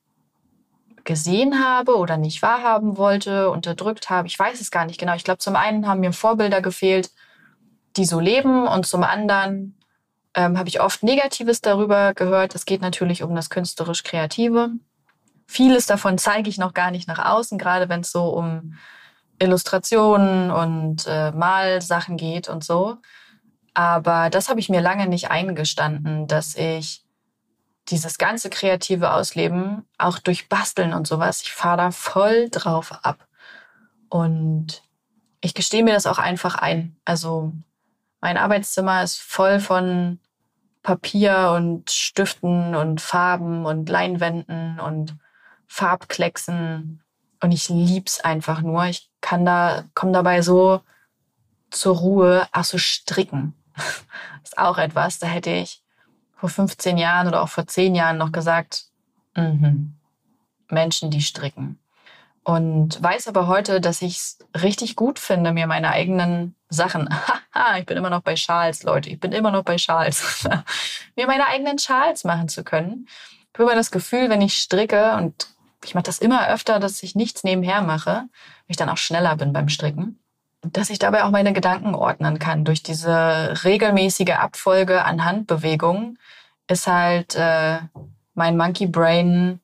gesehen 1.04 1.64
habe 1.64 1.98
oder 1.98 2.18
nicht 2.18 2.42
wahrhaben 2.42 2.98
wollte, 2.98 3.50
unterdrückt 3.50 4.10
habe. 4.10 4.28
Ich 4.28 4.38
weiß 4.40 4.62
es 4.62 4.72
gar 4.72 4.86
nicht 4.86 5.00
genau. 5.00 5.16
Ich 5.16 5.24
glaube, 5.24 5.40
zum 5.40 5.56
einen 5.56 5.88
haben 5.88 6.00
mir 6.00 6.14
Vorbilder 6.14 6.62
gefehlt, 6.62 7.12
die 7.98 8.06
so 8.06 8.20
leben 8.20 8.68
und 8.68 8.86
zum 8.86 9.04
anderen 9.04 9.78
ähm, 10.34 10.58
habe 10.58 10.70
ich 10.70 10.82
oft 10.82 11.04
Negatives 11.04 11.62
darüber 11.62 12.14
gehört. 12.14 12.56
Es 12.56 12.66
geht 12.66 12.82
natürlich 12.82 13.24
um 13.24 13.36
das 13.36 13.50
künstlerisch-kreative. 13.50 14.72
Vieles 15.46 15.86
davon 15.86 16.18
zeige 16.18 16.50
ich 16.50 16.58
noch 16.58 16.74
gar 16.74 16.90
nicht 16.90 17.08
nach 17.08 17.24
außen, 17.24 17.58
gerade 17.58 17.90
wenn 17.90 18.02
es 18.02 18.12
so 18.12 18.30
um 18.30 18.76
Illustrationen 19.40 20.52
und 20.52 21.06
äh, 21.06 21.32
Malsachen 21.32 22.18
geht 22.18 22.50
und 22.50 22.64
so. 22.64 22.98
Aber 23.74 24.30
das 24.30 24.50
habe 24.50 24.60
ich 24.60 24.70
mir 24.70 24.82
lange 24.82 25.08
nicht 25.08 25.30
eingestanden, 25.30 26.28
dass 26.28 26.56
ich 26.56 27.04
dieses 27.90 28.18
ganze 28.18 28.50
kreative 28.50 29.14
Ausleben, 29.14 29.86
auch 29.98 30.20
durch 30.20 30.50
Basteln 30.50 30.94
und 30.94 31.08
sowas, 31.08 31.42
ich 31.42 31.52
fahre 31.52 31.78
da 31.78 31.92
voll 31.92 32.50
drauf 32.50 32.94
ab. 33.04 33.28
Und 34.10 34.84
ich 35.42 35.54
gestehe 35.54 35.84
mir 35.84 35.94
das 35.94 36.06
auch 36.06 36.20
einfach 36.20 36.56
ein. 36.56 36.96
Also 37.04 37.52
mein 38.22 38.38
Arbeitszimmer 38.38 39.04
ist 39.04 39.22
voll 39.22 39.60
von 39.60 40.20
Papier 40.82 41.54
und 41.56 41.92
Stiften 41.92 42.76
und 42.76 43.02
Farben 43.02 43.66
und 43.66 43.90
Leinwänden 43.90 44.80
und 44.80 45.18
Farbklecksen. 45.68 47.04
Und 47.42 47.52
ich 47.52 47.68
lieb's 47.68 48.22
einfach 48.22 48.62
nur. 48.62 48.86
Ich 48.86 49.10
kann 49.20 49.46
da, 49.46 49.84
komme 49.94 50.14
dabei 50.14 50.42
so 50.42 50.82
zur 51.72 51.98
Ruhe. 51.98 52.48
Ach 52.54 52.64
so, 52.64 52.78
stricken. 52.78 53.54
ist 54.44 54.58
auch 54.58 54.78
etwas. 54.78 55.20
Da 55.20 55.28
hätte 55.28 55.50
ich 55.50 55.83
vor 56.44 56.50
15 56.50 56.98
Jahren 56.98 57.30
oder 57.30 57.42
auch 57.42 57.48
vor 57.48 57.68
10 57.68 57.96
Jahren 57.96 58.18
noch 58.18 58.34
gesagt, 58.34 58.88
mhm, 59.34 59.94
Menschen, 60.70 61.10
die 61.10 61.22
stricken. 61.22 61.80
Und 62.44 63.02
weiß 63.02 63.30
aber 63.30 63.48
heute, 63.48 63.80
dass 63.80 64.02
ich 64.02 64.18
es 64.18 64.40
richtig 64.62 64.98
gut 64.98 65.20
finde, 65.20 65.54
mir 65.54 65.68
meine 65.68 65.92
eigenen 65.92 66.54
Sachen, 66.68 67.08
haha, 67.54 67.78
ich 67.78 67.86
bin 67.86 67.96
immer 67.96 68.10
noch 68.10 68.24
bei 68.24 68.36
Schals, 68.36 68.84
Leute, 68.84 69.10
ich 69.10 69.22
bin 69.22 69.32
immer 69.32 69.52
noch 69.52 69.64
bei 69.64 69.78
Schals, 69.78 70.46
mir 71.16 71.28
meine 71.28 71.48
eigenen 71.48 71.80
Schals 71.80 72.26
machen 72.26 72.50
zu 72.50 72.66
können. 72.66 73.08
Ich 73.54 73.54
habe 73.54 73.64
immer 73.64 73.76
das 73.76 73.92
Gefühl, 73.92 74.30
wenn 74.30 74.42
ich 74.42 74.58
stricke 74.58 75.14
und 75.14 75.48
ich 75.86 75.96
mache 75.96 76.04
das 76.04 76.20
immer 76.20 76.50
öfter, 76.50 76.82
dass 76.82 77.04
ich 77.04 77.16
nichts 77.16 77.46
nebenher 77.46 77.82
mache, 77.82 78.12
weil 78.12 78.28
ich 78.68 78.78
dann 78.78 78.90
auch 78.90 78.98
schneller 78.98 79.38
bin 79.38 79.54
beim 79.54 79.70
Stricken, 79.70 80.20
dass 80.64 80.90
ich 80.90 81.00
dabei 81.00 81.24
auch 81.24 81.30
meine 81.30 81.54
Gedanken 81.54 81.94
ordnen 81.94 82.40
kann. 82.40 82.64
Durch 82.64 82.84
diese 82.84 83.54
regelmäßige 83.64 84.32
Abfolge 84.32 85.04
an 85.04 85.26
Handbewegungen 85.26 86.18
ist 86.68 86.88
halt 86.88 87.36
äh, 87.36 87.80
mein 88.34 88.58
Monkey 88.58 88.88
Brain 88.88 89.60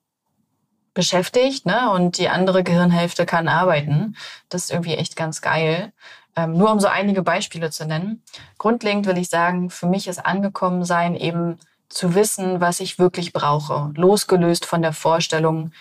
beschäftigt, 0.93 1.65
ne? 1.65 1.91
Und 1.91 2.17
die 2.17 2.29
andere 2.29 2.63
Gehirnhälfte 2.63 3.25
kann 3.25 3.47
arbeiten. 3.47 4.17
Das 4.49 4.63
ist 4.63 4.71
irgendwie 4.71 4.95
echt 4.95 5.15
ganz 5.15 5.41
geil. 5.41 5.93
Ähm, 6.35 6.57
nur 6.57 6.71
um 6.71 6.79
so 6.79 6.87
einige 6.87 7.21
Beispiele 7.21 7.71
zu 7.71 7.85
nennen. 7.85 8.21
Grundlegend 8.57 9.05
will 9.05 9.17
ich 9.17 9.29
sagen, 9.29 9.69
für 9.69 9.87
mich 9.87 10.07
ist 10.07 10.25
angekommen 10.25 10.83
sein 10.83 11.15
eben 11.15 11.57
zu 11.87 12.15
wissen, 12.15 12.61
was 12.61 12.81
ich 12.81 12.99
wirklich 12.99 13.33
brauche, 13.33 13.91
losgelöst 13.95 14.65
von 14.65 14.81
der 14.81 14.93
Vorstellung, 14.93 15.71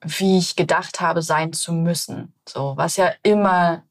wie 0.00 0.38
ich 0.38 0.56
gedacht 0.56 1.00
habe, 1.00 1.22
sein 1.22 1.52
zu 1.52 1.72
müssen. 1.72 2.32
So, 2.48 2.72
was 2.76 2.96
ja 2.96 3.12
immer 3.22 3.82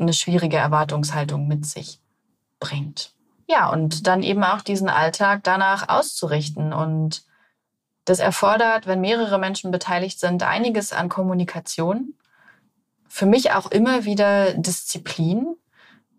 eine 0.00 0.12
schwierige 0.12 0.56
Erwartungshaltung 0.56 1.46
mit 1.46 1.66
sich 1.66 2.00
bringt. 2.58 3.12
Ja, 3.46 3.68
und 3.68 4.06
dann 4.06 4.22
eben 4.22 4.44
auch 4.44 4.62
diesen 4.62 4.88
Alltag 4.88 5.40
danach 5.42 5.88
auszurichten. 5.88 6.72
Und 6.72 7.24
das 8.04 8.20
erfordert, 8.20 8.86
wenn 8.86 9.00
mehrere 9.00 9.38
Menschen 9.38 9.70
beteiligt 9.70 10.20
sind, 10.20 10.42
einiges 10.42 10.92
an 10.92 11.08
Kommunikation. 11.08 12.14
Für 13.08 13.26
mich 13.26 13.50
auch 13.52 13.70
immer 13.70 14.04
wieder 14.04 14.54
Disziplin, 14.54 15.56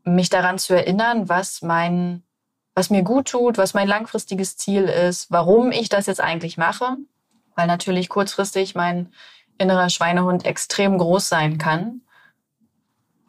mich 0.03 0.29
daran 0.29 0.59
zu 0.59 0.73
erinnern, 0.73 1.29
was 1.29 1.61
mein, 1.61 2.23
was 2.75 2.89
mir 2.89 3.03
gut 3.03 3.29
tut, 3.29 3.57
was 3.57 3.73
mein 3.73 3.87
langfristiges 3.87 4.57
Ziel 4.57 4.83
ist, 4.83 5.31
warum 5.31 5.71
ich 5.71 5.87
das 5.87 6.07
jetzt 6.07 6.21
eigentlich 6.21 6.57
mache. 6.57 6.97
Weil 7.55 7.67
natürlich 7.67 8.09
kurzfristig 8.09 8.75
mein 8.75 9.11
innerer 9.57 9.89
Schweinehund 9.89 10.45
extrem 10.45 10.97
groß 10.97 11.29
sein 11.29 11.57
kann. 11.57 12.01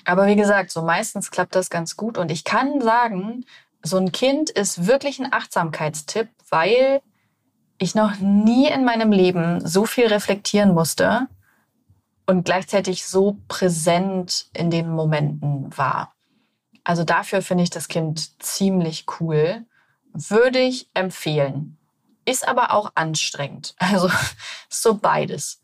Aber 0.05 0.27
wie 0.27 0.37
gesagt, 0.37 0.71
so 0.71 0.83
meistens 0.83 1.31
klappt 1.31 1.55
das 1.55 1.71
ganz 1.71 1.97
gut. 1.97 2.19
Und 2.19 2.31
ich 2.31 2.45
kann 2.45 2.81
sagen, 2.81 3.45
so 3.83 3.97
ein 3.97 4.13
Kind 4.13 4.51
ist 4.51 4.87
wirklich 4.87 5.21
ein 5.21 5.33
Achtsamkeitstipp, 5.33 6.29
weil 6.49 7.01
ich 7.79 7.95
noch 7.95 8.19
nie 8.19 8.69
in 8.69 8.85
meinem 8.85 9.13
Leben 9.13 9.67
so 9.67 9.87
viel 9.87 10.07
reflektieren 10.07 10.75
musste 10.75 11.27
und 12.27 12.45
gleichzeitig 12.45 13.07
so 13.07 13.39
präsent 13.49 14.47
in 14.53 14.71
den 14.71 14.89
Momenten 14.89 15.77
war. 15.77 16.15
Also 16.85 17.05
dafür 17.05 17.43
finde 17.43 17.65
ich 17.65 17.71
das 17.71 17.89
Kind 17.89 18.43
ziemlich 18.43 19.07
cool. 19.21 19.65
Würde 20.13 20.59
ich 20.59 20.89
empfehlen. 20.95 21.79
Ist 22.25 22.47
aber 22.47 22.73
auch 22.73 22.93
anstrengend. 22.95 23.75
Also 23.81 24.11
so 24.69 24.95
beides 24.95 25.62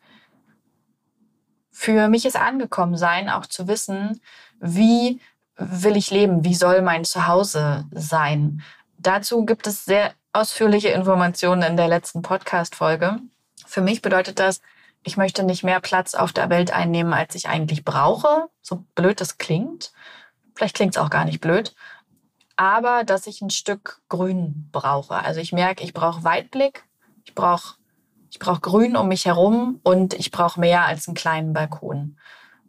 für 1.79 2.09
mich 2.09 2.27
ist 2.27 2.35
angekommen 2.35 2.97
sein, 2.97 3.29
auch 3.29 3.47
zu 3.47 3.69
wissen, 3.69 4.21
wie 4.59 5.21
will 5.57 5.97
ich 5.97 6.11
leben, 6.11 6.43
wie 6.43 6.57
soll 6.57 6.83
mein 6.83 7.05
Zuhause 7.05 7.87
sein. 7.93 8.65
Dazu 8.99 9.47
gibt 9.47 9.69
es 9.69 9.85
sehr 9.85 10.13
ausführliche 10.33 10.89
Informationen 10.89 11.63
in 11.63 11.77
der 11.77 11.87
letzten 11.87 12.21
Podcast-Folge. 12.21 13.21
Für 13.65 13.81
mich 13.81 14.03
bedeutet 14.03 14.41
das, 14.41 14.61
ich 15.05 15.17
möchte 15.17 15.45
nicht 15.45 15.63
mehr 15.63 15.79
Platz 15.79 16.17
auf 16.17 16.33
der 16.33 16.51
Welt 16.51 16.73
einnehmen, 16.73 17.13
als 17.13 17.37
ich 17.37 17.49
eigentlich 17.49 17.85
brauche. 17.85 18.49
So 18.61 18.85
blöd 18.97 19.21
das 19.21 19.39
klingt. 19.39 19.93
Vielleicht 20.57 20.75
klingt 20.75 20.97
es 20.97 21.01
auch 21.01 21.11
gar 21.11 21.25
nicht 21.25 21.41
blöd. 21.41 21.77
Aber 22.57 23.05
dass 23.05 23.29
ich 23.29 23.41
ein 23.41 23.51
Stück 23.51 24.01
Grün 24.09 24.69
brauche. 24.73 25.15
Also 25.15 25.39
ich 25.39 25.53
merke, 25.53 25.85
ich 25.85 25.95
brauche 25.95 26.25
Weitblick, 26.25 26.83
ich 27.25 27.37
brauche 27.37 27.78
ich 28.31 28.39
brauche 28.39 28.61
Grün 28.61 28.97
um 28.97 29.09
mich 29.09 29.27
herum 29.27 29.81
und 29.83 30.15
ich 30.15 30.31
brauche 30.31 30.61
mehr 30.61 30.85
als 30.85 31.09
einen 31.09 31.15
kleinen 31.15 31.53
Balkon. 31.53 32.17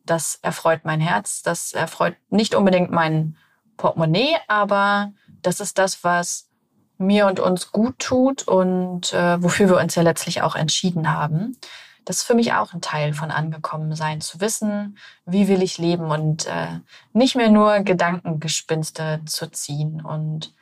Das 0.06 0.39
erfreut 0.41 0.82
mein 0.84 1.02
Herz. 1.02 1.41
Das 1.43 1.74
erfreut 1.74 2.15
nicht 2.30 2.56
unbedingt 2.56 2.91
mein 2.91 3.36
Portemonnaie, 3.78 4.36
aber 4.48 5.12
das 5.41 5.60
ist 5.60 5.78
das, 5.78 6.04
was 6.04 6.50
mir 6.98 7.28
und 7.28 7.39
uns 7.39 7.72
gut 7.72 7.98
tut 8.00 8.48
und 8.48 9.13
äh, 9.13 9.41
wofür 9.41 9.69
wir 9.69 9.78
uns 9.78 9.95
ja 9.95 10.02
letztlich 10.02 10.41
auch 10.41 10.56
entschieden 10.56 11.12
haben. 11.13 11.58
Das 12.06 12.17
ist 12.17 12.24
für 12.24 12.34
mich 12.34 12.54
auch 12.54 12.74
ein 12.74 12.82
Teil 12.82 13.13
von 13.13 13.32
angekommen 13.32 13.95
sein, 13.95 14.19
zu 14.19 14.41
wissen, 14.41 14.98
wie 15.26 15.48
will 15.48 15.62
ich 15.62 15.78
leben 15.78 16.12
und 16.12 16.48
äh, 16.48 16.80
nicht 17.13 17.36
mehr 17.36 17.50
nur 17.50 17.82
Gedankengespinste 17.82 19.22
zu 19.26 19.50
ziehen. 19.52 20.02
Und 20.02 20.54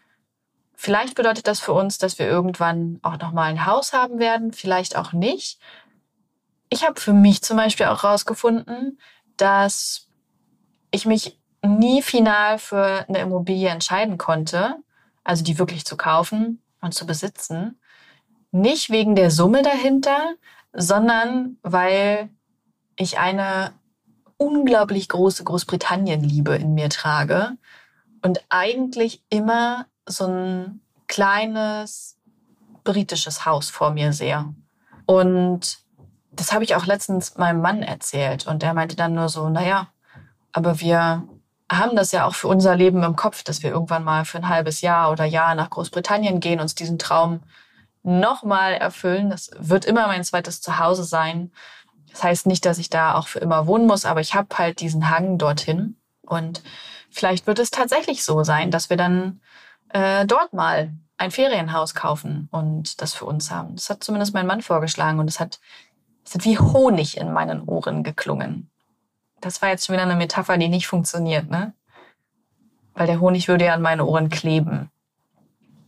vielleicht 0.77 1.15
bedeutet 1.15 1.47
das 1.47 1.59
für 1.59 1.73
uns, 1.73 1.97
dass 1.97 2.19
wir 2.19 2.27
irgendwann 2.27 2.99
auch 3.01 3.17
noch 3.17 3.33
mal 3.33 3.49
ein 3.49 3.65
Haus 3.65 3.91
haben 3.91 4.19
werden, 4.19 4.53
vielleicht 4.53 4.95
auch 4.95 5.11
nicht. 5.11 5.59
Ich 6.69 6.85
habe 6.85 6.99
für 7.01 7.13
mich 7.13 7.41
zum 7.41 7.57
Beispiel 7.57 7.87
auch 7.87 8.03
herausgefunden, 8.03 8.99
dass 9.35 10.07
ich 10.91 11.05
mich 11.05 11.39
nie 11.63 12.01
final 12.01 12.59
für 12.59 13.05
eine 13.09 13.19
Immobilie 13.19 13.69
entscheiden 13.69 14.17
konnte, 14.17 14.75
also 15.23 15.43
die 15.43 15.57
wirklich 15.57 15.83
zu 15.83 15.97
kaufen 15.97 16.61
und 16.79 16.93
zu 16.93 17.05
besitzen. 17.05 17.79
Nicht 18.51 18.91
wegen 18.91 19.15
der 19.15 19.31
Summe 19.31 19.63
dahinter, 19.63 20.35
sondern 20.73 21.57
weil 21.63 22.29
ich 22.95 23.17
eine 23.17 23.73
unglaublich 24.37 25.09
große 25.09 25.43
Großbritannien-Liebe 25.43 26.55
in 26.55 26.75
mir 26.75 26.89
trage 26.89 27.57
und 28.21 28.45
eigentlich 28.49 29.23
immer 29.29 29.87
so 30.07 30.25
ein 30.25 30.81
kleines 31.07 32.17
britisches 32.83 33.45
Haus 33.45 33.69
vor 33.69 33.91
mir 33.91 34.13
sehe. 34.13 34.53
Und 35.05 35.79
das 36.31 36.51
habe 36.53 36.63
ich 36.63 36.75
auch 36.75 36.85
letztens 36.85 37.37
meinem 37.37 37.61
Mann 37.61 37.81
erzählt 37.81 38.47
und 38.47 38.61
der 38.61 38.73
meinte 38.73 38.95
dann 38.95 39.13
nur 39.13 39.29
so, 39.29 39.49
naja, 39.49 39.87
aber 40.51 40.79
wir 40.79 41.23
haben 41.69 41.95
das 41.95 42.11
ja 42.11 42.25
auch 42.25 42.35
für 42.35 42.47
unser 42.47 42.75
Leben 42.75 43.03
im 43.03 43.15
Kopf, 43.15 43.43
dass 43.43 43.61
wir 43.61 43.71
irgendwann 43.71 44.03
mal 44.03 44.23
für 44.25 44.37
ein 44.37 44.49
halbes 44.49 44.81
Jahr 44.81 45.11
oder 45.11 45.25
Jahr 45.25 45.53
nach 45.55 45.69
Großbritannien 45.69 46.39
gehen, 46.39 46.59
uns 46.59 46.75
diesen 46.75 46.97
Traum 46.97 47.41
nochmal 48.03 48.73
erfüllen. 48.73 49.29
Das 49.29 49.51
wird 49.57 49.85
immer 49.85 50.07
mein 50.07 50.23
zweites 50.23 50.61
Zuhause 50.61 51.03
sein. 51.03 51.51
Das 52.09 52.23
heißt 52.23 52.47
nicht, 52.47 52.65
dass 52.65 52.77
ich 52.77 52.89
da 52.89 53.15
auch 53.15 53.27
für 53.27 53.39
immer 53.39 53.67
wohnen 53.67 53.85
muss, 53.85 54.05
aber 54.05 54.21
ich 54.21 54.33
habe 54.33 54.57
halt 54.57 54.79
diesen 54.79 55.09
Hang 55.09 55.37
dorthin. 55.37 55.97
Und 56.21 56.63
vielleicht 57.09 57.47
wird 57.47 57.59
es 57.59 57.69
tatsächlich 57.69 58.23
so 58.23 58.43
sein, 58.43 58.71
dass 58.71 58.89
wir 58.89 58.97
dann 58.97 59.41
äh, 59.89 60.25
dort 60.25 60.53
mal 60.53 60.93
ein 61.17 61.31
Ferienhaus 61.31 61.95
kaufen 61.95 62.47
und 62.51 63.01
das 63.01 63.13
für 63.13 63.25
uns 63.25 63.51
haben. 63.51 63.75
Das 63.75 63.89
hat 63.89 64.03
zumindest 64.03 64.33
mein 64.33 64.47
Mann 64.47 64.61
vorgeschlagen 64.61 65.19
und 65.19 65.27
es 65.27 65.39
hat, 65.39 65.59
es 66.25 66.35
hat 66.35 66.45
wie 66.45 66.59
Honig 66.59 67.17
in 67.17 67.33
meinen 67.33 67.63
Ohren 67.63 68.03
geklungen. 68.03 68.69
Das 69.41 69.61
war 69.61 69.69
jetzt 69.69 69.85
schon 69.85 69.93
wieder 69.93 70.03
eine 70.03 70.15
Metapher, 70.15 70.57
die 70.57 70.67
nicht 70.67 70.87
funktioniert, 70.87 71.49
ne? 71.49 71.73
Weil 72.93 73.07
der 73.07 73.19
Honig 73.19 73.47
würde 73.47 73.65
ja 73.65 73.73
an 73.73 73.81
meine 73.81 74.05
Ohren 74.05 74.29
kleben. 74.29 74.89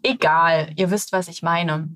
Egal, 0.03 0.71
ihr 0.75 0.91
wisst, 0.91 1.12
was 1.12 1.27
ich 1.27 1.43
meine. 1.43 1.89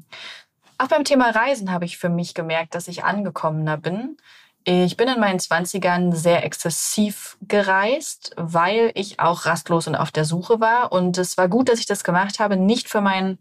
Auch 0.77 0.87
beim 0.87 1.03
Thema 1.03 1.29
Reisen 1.29 1.71
habe 1.71 1.85
ich 1.85 1.97
für 1.97 2.09
mich 2.09 2.33
gemerkt, 2.33 2.75
dass 2.75 2.87
ich 2.87 3.03
angekommener 3.03 3.77
bin. 3.77 4.17
Ich 4.65 4.95
bin 4.95 5.07
in 5.07 5.19
meinen 5.19 5.39
Zwanzigern 5.39 6.13
sehr 6.13 6.45
exzessiv 6.45 7.37
gereist, 7.41 8.33
weil 8.37 8.91
ich 8.95 9.19
auch 9.19 9.45
rastlos 9.45 9.87
und 9.87 9.95
auf 9.95 10.11
der 10.11 10.25
Suche 10.25 10.59
war. 10.59 10.91
Und 10.91 11.17
es 11.17 11.37
war 11.37 11.49
gut, 11.49 11.69
dass 11.69 11.79
ich 11.79 11.85
das 11.85 12.03
gemacht 12.03 12.39
habe, 12.39 12.55
nicht 12.55 12.87
für 12.87 13.01
meinen 13.01 13.39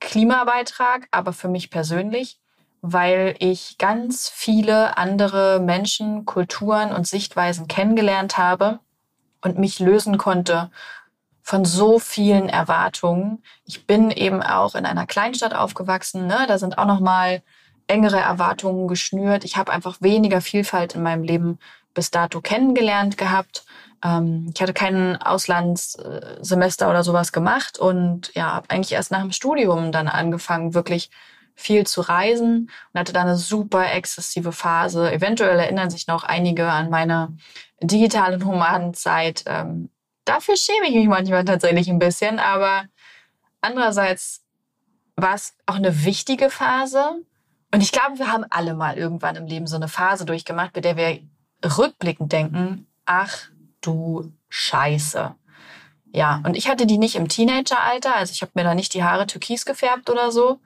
Klimabeitrag, 0.00 1.08
aber 1.10 1.32
für 1.32 1.48
mich 1.48 1.70
persönlich 1.70 2.38
weil 2.82 3.36
ich 3.38 3.78
ganz 3.78 4.28
viele 4.28 4.98
andere 4.98 5.60
Menschen, 5.60 6.26
Kulturen 6.26 6.92
und 6.92 7.06
Sichtweisen 7.06 7.68
kennengelernt 7.68 8.36
habe 8.36 8.80
und 9.40 9.56
mich 9.56 9.78
lösen 9.78 10.18
konnte 10.18 10.70
von 11.42 11.64
so 11.64 12.00
vielen 12.00 12.48
Erwartungen. 12.48 13.42
Ich 13.64 13.86
bin 13.86 14.10
eben 14.10 14.42
auch 14.42 14.74
in 14.74 14.84
einer 14.84 15.06
Kleinstadt 15.06 15.54
aufgewachsen, 15.54 16.26
ne? 16.26 16.44
da 16.48 16.58
sind 16.58 16.76
auch 16.76 16.86
noch 16.86 17.00
mal 17.00 17.42
engere 17.92 18.18
Erwartungen 18.18 18.88
geschnürt. 18.88 19.44
Ich 19.44 19.56
habe 19.56 19.72
einfach 19.72 19.98
weniger 20.00 20.40
Vielfalt 20.40 20.94
in 20.94 21.02
meinem 21.02 21.22
Leben 21.22 21.58
bis 21.94 22.10
dato 22.10 22.40
kennengelernt 22.40 23.18
gehabt. 23.18 23.64
Ähm, 24.02 24.50
ich 24.54 24.60
hatte 24.60 24.72
kein 24.72 25.20
Auslandssemester 25.20 26.88
oder 26.90 27.04
sowas 27.04 27.32
gemacht 27.32 27.78
und 27.78 28.34
ja, 28.34 28.52
habe 28.54 28.70
eigentlich 28.70 28.92
erst 28.92 29.10
nach 29.10 29.20
dem 29.20 29.32
Studium 29.32 29.92
dann 29.92 30.08
angefangen, 30.08 30.74
wirklich 30.74 31.10
viel 31.54 31.86
zu 31.86 32.00
reisen 32.00 32.70
und 32.92 33.00
hatte 33.00 33.12
da 33.12 33.20
eine 33.20 33.36
super 33.36 33.92
exzessive 33.92 34.52
Phase. 34.52 35.12
Eventuell 35.12 35.58
erinnern 35.58 35.90
sich 35.90 36.06
noch 36.06 36.24
einige 36.24 36.68
an 36.68 36.90
meine 36.90 37.36
digitale 37.80 38.38
Nomadenzeit. 38.38 39.44
Ähm, 39.46 39.90
dafür 40.24 40.56
schäme 40.56 40.88
ich 40.88 40.94
mich 40.94 41.08
manchmal 41.08 41.44
tatsächlich 41.44 41.88
ein 41.88 41.98
bisschen, 41.98 42.38
aber 42.38 42.84
andererseits 43.60 44.42
war 45.16 45.34
es 45.34 45.54
auch 45.66 45.76
eine 45.76 46.04
wichtige 46.04 46.48
Phase. 46.48 47.22
Und 47.72 47.80
ich 47.80 47.92
glaube, 47.92 48.18
wir 48.18 48.30
haben 48.30 48.44
alle 48.50 48.74
mal 48.74 48.96
irgendwann 48.96 49.36
im 49.36 49.46
Leben 49.46 49.66
so 49.66 49.76
eine 49.76 49.88
Phase 49.88 50.24
durchgemacht, 50.24 50.72
bei 50.72 50.80
der 50.80 50.96
wir 50.96 51.20
rückblickend 51.64 52.32
denken, 52.32 52.86
ach 53.06 53.48
du 53.80 54.32
Scheiße. 54.48 55.34
Ja, 56.12 56.42
und 56.44 56.56
ich 56.56 56.68
hatte 56.68 56.86
die 56.86 56.98
nicht 56.98 57.16
im 57.16 57.28
Teenageralter, 57.28 58.14
also 58.14 58.32
ich 58.32 58.42
habe 58.42 58.52
mir 58.54 58.64
da 58.64 58.74
nicht 58.74 58.92
die 58.92 59.02
Haare 59.02 59.26
türkis 59.26 59.64
gefärbt 59.64 60.10
oder 60.10 60.30
so, 60.30 60.60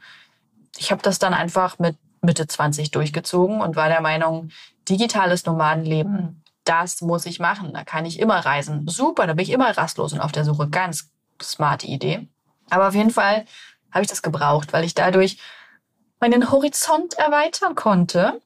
ich 0.77 0.91
habe 0.91 1.03
das 1.03 1.19
dann 1.19 1.35
einfach 1.35 1.79
mit 1.79 1.97
Mitte 2.21 2.47
20 2.47 2.91
durchgezogen 2.91 3.61
und 3.61 3.77
war 3.77 3.89
der 3.89 4.01
Meinung, 4.01 4.51
digitales 4.89 5.47
Nomadenleben, 5.47 6.43
das 6.65 7.01
muss 7.01 7.27
ich 7.27 7.39
machen. 7.39 7.73
Da 7.73 7.85
kann 7.85 8.05
ich 8.05 8.19
immer 8.19 8.39
reisen. 8.39 8.87
Super, 8.89 9.27
da 9.27 9.35
bin 9.35 9.45
ich 9.45 9.51
immer 9.51 9.71
rastlos 9.77 10.13
und 10.13 10.21
auf 10.21 10.33
der 10.33 10.45
Suche. 10.45 10.69
Ganz 10.69 11.11
smarte 11.41 11.87
Idee. 11.87 12.29
Aber 12.71 12.89
auf 12.89 12.95
jeden 12.95 13.11
Fall 13.11 13.47
habe 13.93 14.03
ich 14.03 14.09
das 14.09 14.23
gebraucht, 14.23 14.73
weil 14.73 14.85
ich 14.85 14.95
dadurch 14.95 15.39
meinen 16.21 16.51
Horizont 16.51 17.15
erweitern 17.15 17.75
konnte 17.75 18.41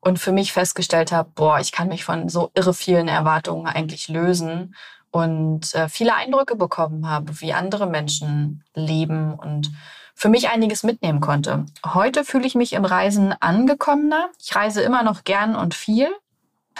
und 0.00 0.18
für 0.18 0.32
mich 0.32 0.52
festgestellt 0.52 1.12
habe, 1.12 1.30
boah, 1.34 1.60
ich 1.60 1.72
kann 1.72 1.88
mich 1.88 2.04
von 2.04 2.28
so 2.28 2.50
irre 2.54 2.74
vielen 2.74 3.08
Erwartungen 3.08 3.66
eigentlich 3.66 4.08
lösen 4.08 4.74
und 5.10 5.74
äh, 5.74 5.88
viele 5.88 6.14
Eindrücke 6.14 6.56
bekommen 6.56 7.08
habe, 7.08 7.40
wie 7.40 7.52
andere 7.52 7.86
Menschen 7.86 8.64
leben 8.74 9.34
und 9.34 9.70
für 10.14 10.28
mich 10.28 10.48
einiges 10.48 10.82
mitnehmen 10.82 11.20
konnte. 11.20 11.66
Heute 11.84 12.24
fühle 12.24 12.46
ich 12.46 12.54
mich 12.54 12.72
im 12.72 12.84
Reisen 12.84 13.34
angekommener. 13.40 14.30
Ich 14.40 14.54
reise 14.54 14.82
immer 14.82 15.02
noch 15.02 15.24
gern 15.24 15.54
und 15.54 15.74
viel, 15.74 16.08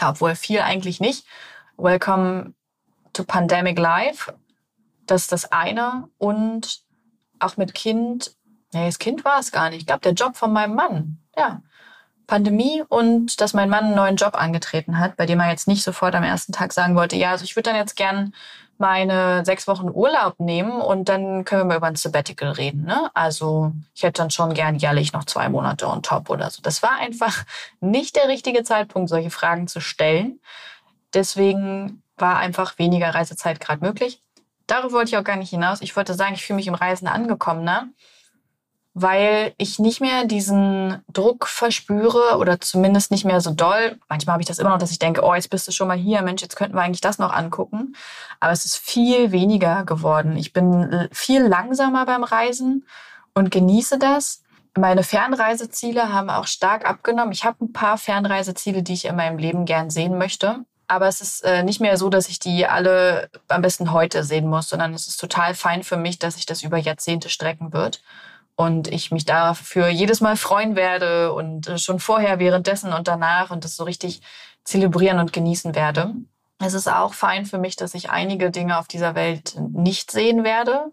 obwohl 0.01 0.35
viel 0.35 0.59
eigentlich 0.59 0.99
nicht. 0.99 1.25
Welcome 1.77 2.53
to 3.13 3.23
Pandemic 3.23 3.77
Life. 3.77 4.33
Das 5.05 5.23
ist 5.23 5.31
das 5.31 5.51
eine. 5.51 6.09
Und 6.17 6.81
auch 7.39 7.57
mit 7.57 7.73
Kind, 7.73 8.35
nee, 8.73 8.85
das 8.85 8.99
Kind 8.99 9.25
war 9.25 9.39
es 9.39 9.51
gar 9.51 9.69
nicht. 9.69 9.81
Ich 9.81 9.85
glaube, 9.85 10.01
der 10.01 10.13
Job 10.13 10.35
von 10.35 10.53
meinem 10.53 10.75
Mann. 10.75 11.19
Ja. 11.37 11.61
Pandemie 12.27 12.83
und 12.87 13.41
dass 13.41 13.53
mein 13.53 13.69
Mann 13.69 13.85
einen 13.85 13.95
neuen 13.95 14.15
Job 14.15 14.35
angetreten 14.35 14.97
hat, 14.97 15.17
bei 15.17 15.25
dem 15.25 15.39
er 15.39 15.49
jetzt 15.49 15.67
nicht 15.67 15.83
sofort 15.83 16.15
am 16.15 16.23
ersten 16.23 16.53
Tag 16.53 16.71
sagen 16.71 16.95
wollte, 16.95 17.17
ja, 17.17 17.31
also 17.31 17.43
ich 17.43 17.55
würde 17.55 17.69
dann 17.69 17.79
jetzt 17.79 17.95
gern 17.95 18.33
meine 18.77 19.45
sechs 19.45 19.67
Wochen 19.67 19.89
Urlaub 19.89 20.39
nehmen 20.39 20.81
und 20.81 21.09
dann 21.09 21.45
können 21.45 21.61
wir 21.61 21.65
mal 21.65 21.77
über 21.77 21.87
ein 21.87 21.95
Sabbatical 21.95 22.51
reden. 22.51 22.85
Ne? 22.85 23.09
Also 23.13 23.71
ich 23.93 24.03
hätte 24.03 24.21
dann 24.21 24.31
schon 24.31 24.53
gern 24.53 24.75
jährlich 24.75 25.13
noch 25.13 25.25
zwei 25.25 25.47
Monate 25.49 25.87
on 25.87 26.01
top 26.01 26.29
oder 26.29 26.49
so. 26.49 26.61
Das 26.61 26.81
war 26.81 26.97
einfach 26.97 27.43
nicht 27.79 28.15
der 28.15 28.27
richtige 28.27 28.63
Zeitpunkt, 28.63 29.09
solche 29.09 29.29
Fragen 29.29 29.67
zu 29.67 29.79
stellen. 29.79 30.39
Deswegen 31.13 32.01
war 32.17 32.37
einfach 32.37 32.77
weniger 32.79 33.13
Reisezeit 33.13 33.59
gerade 33.59 33.85
möglich. 33.85 34.21
Darauf 34.67 34.91
wollte 34.91 35.09
ich 35.09 35.17
auch 35.17 35.23
gar 35.23 35.35
nicht 35.35 35.49
hinaus. 35.49 35.81
Ich 35.81 35.95
wollte 35.95 36.13
sagen, 36.13 36.33
ich 36.33 36.45
fühle 36.45 36.57
mich 36.57 36.67
im 36.67 36.73
Reisen 36.73 37.07
angekommener 37.07 37.89
weil 38.93 39.53
ich 39.57 39.79
nicht 39.79 40.01
mehr 40.01 40.25
diesen 40.25 41.01
Druck 41.11 41.47
verspüre 41.47 42.37
oder 42.37 42.61
zumindest 42.61 43.09
nicht 43.09 43.25
mehr 43.25 43.41
so 43.41 43.51
doll. 43.51 43.97
Manchmal 44.07 44.33
habe 44.33 44.43
ich 44.43 44.47
das 44.47 44.59
immer 44.59 44.69
noch, 44.69 44.77
dass 44.77 44.91
ich 44.91 44.99
denke, 44.99 45.23
oh, 45.23 45.33
jetzt 45.33 45.49
bist 45.49 45.67
du 45.67 45.71
schon 45.71 45.87
mal 45.87 45.97
hier, 45.97 46.21
Mensch, 46.21 46.43
jetzt 46.43 46.55
könnten 46.55 46.75
wir 46.75 46.83
eigentlich 46.83 47.01
das 47.01 47.17
noch 47.17 47.33
angucken. 47.33 47.95
Aber 48.39 48.51
es 48.51 48.65
ist 48.65 48.77
viel 48.77 49.31
weniger 49.31 49.83
geworden. 49.83 50.37
Ich 50.37 50.53
bin 50.53 51.09
viel 51.11 51.41
langsamer 51.41 52.05
beim 52.05 52.23
Reisen 52.23 52.85
und 53.33 53.49
genieße 53.49 53.97
das. 53.97 54.43
Meine 54.77 55.03
Fernreiseziele 55.03 56.13
haben 56.13 56.29
auch 56.29 56.45
stark 56.45 56.87
abgenommen. 56.87 57.31
Ich 57.31 57.45
habe 57.45 57.65
ein 57.65 57.73
paar 57.73 57.97
Fernreiseziele, 57.97 58.83
die 58.83 58.93
ich 58.93 59.05
in 59.05 59.15
meinem 59.15 59.39
Leben 59.39 59.65
gern 59.65 59.89
sehen 59.89 60.19
möchte. 60.19 60.65
Aber 60.87 61.07
es 61.07 61.21
ist 61.21 61.43
äh, 61.43 61.63
nicht 61.63 61.79
mehr 61.79 61.97
so, 61.97 62.09
dass 62.09 62.29
ich 62.29 62.37
die 62.37 62.67
alle 62.67 63.29
am 63.47 63.63
besten 63.63 63.91
heute 63.91 64.23
sehen 64.23 64.47
muss, 64.47 64.69
sondern 64.69 64.93
es 64.93 65.07
ist 65.07 65.17
total 65.17 65.55
fein 65.55 65.81
für 65.81 65.97
mich, 65.97 66.19
dass 66.19 66.35
sich 66.35 66.45
das 66.45 66.61
über 66.61 66.77
Jahrzehnte 66.77 67.29
strecken 67.29 67.73
wird 67.73 68.01
und 68.55 68.87
ich 68.87 69.11
mich 69.11 69.25
dafür 69.25 69.87
jedes 69.87 70.21
Mal 70.21 70.37
freuen 70.37 70.75
werde 70.75 71.33
und 71.33 71.67
äh, 71.67 71.77
schon 71.77 71.99
vorher, 71.99 72.39
währenddessen 72.39 72.93
und 72.93 73.07
danach 73.07 73.51
und 73.51 73.63
das 73.63 73.75
so 73.75 73.83
richtig 73.83 74.21
zelebrieren 74.63 75.19
und 75.19 75.33
genießen 75.33 75.75
werde. 75.75 76.13
Es 76.59 76.73
ist 76.73 76.87
auch 76.87 77.13
fein 77.13 77.45
für 77.45 77.57
mich, 77.57 77.75
dass 77.75 77.93
ich 77.93 78.09
einige 78.09 78.51
Dinge 78.51 78.77
auf 78.77 78.87
dieser 78.87 79.15
Welt 79.15 79.55
nicht 79.59 80.11
sehen 80.11 80.43
werde. 80.43 80.91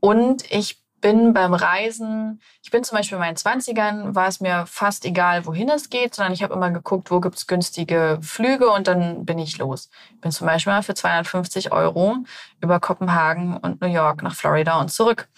Und 0.00 0.50
ich 0.50 0.80
bin 1.00 1.32
beim 1.32 1.54
Reisen, 1.54 2.40
ich 2.62 2.70
bin 2.70 2.84
zum 2.84 2.96
Beispiel 2.96 3.16
in 3.16 3.20
meinen 3.20 3.36
20ern, 3.36 4.14
war 4.14 4.28
es 4.28 4.40
mir 4.40 4.66
fast 4.66 5.04
egal, 5.04 5.46
wohin 5.46 5.68
es 5.70 5.88
geht, 5.90 6.14
sondern 6.14 6.32
ich 6.32 6.42
habe 6.42 6.54
immer 6.54 6.70
geguckt, 6.70 7.10
wo 7.10 7.20
gibt's 7.20 7.46
günstige 7.46 8.18
Flüge 8.22 8.70
und 8.70 8.86
dann 8.86 9.24
bin 9.24 9.38
ich 9.38 9.58
los. 9.58 9.90
Ich 10.14 10.20
bin 10.20 10.30
zum 10.30 10.46
Beispiel 10.46 10.72
mal 10.72 10.82
für 10.82 10.94
250 10.94 11.72
Euro 11.72 12.18
über 12.60 12.80
Kopenhagen 12.80 13.56
und 13.56 13.80
New 13.80 13.88
York 13.88 14.22
nach 14.22 14.34
Florida 14.34 14.78
und 14.78 14.90
zurück. 14.90 15.28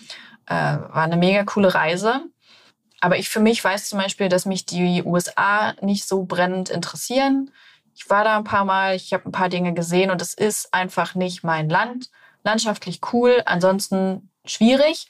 Äh, 0.53 0.79
war 0.93 1.03
eine 1.05 1.17
mega 1.17 1.45
coole 1.45 1.75
Reise. 1.75 2.27
Aber 3.01 3.17
ich 3.17 3.31
für 3.31 3.41
mich 3.41 3.65
weiß 3.65 3.89
zum 3.89 3.99
Beispiel, 3.99 4.29
dass 4.29 4.45
mich 4.45 4.67
die 4.67 5.03
USA 5.03 5.73
nicht 5.81 6.07
so 6.07 6.25
brennend 6.25 6.69
interessieren. 6.69 7.51
Ich 7.95 8.11
war 8.11 8.23
da 8.23 8.37
ein 8.37 8.45
paar 8.45 8.67
Mal, 8.67 8.95
ich 8.95 9.15
habe 9.15 9.25
ein 9.25 9.33
paar 9.33 9.49
Dinge 9.49 9.73
gesehen 9.73 10.11
und 10.11 10.21
es 10.21 10.35
ist 10.35 10.75
einfach 10.75 11.15
nicht 11.15 11.43
mein 11.43 11.71
Land. 11.71 12.11
Landschaftlich 12.45 13.01
cool, 13.13 13.43
ansonsten 13.47 14.31
schwierig. 14.45 15.09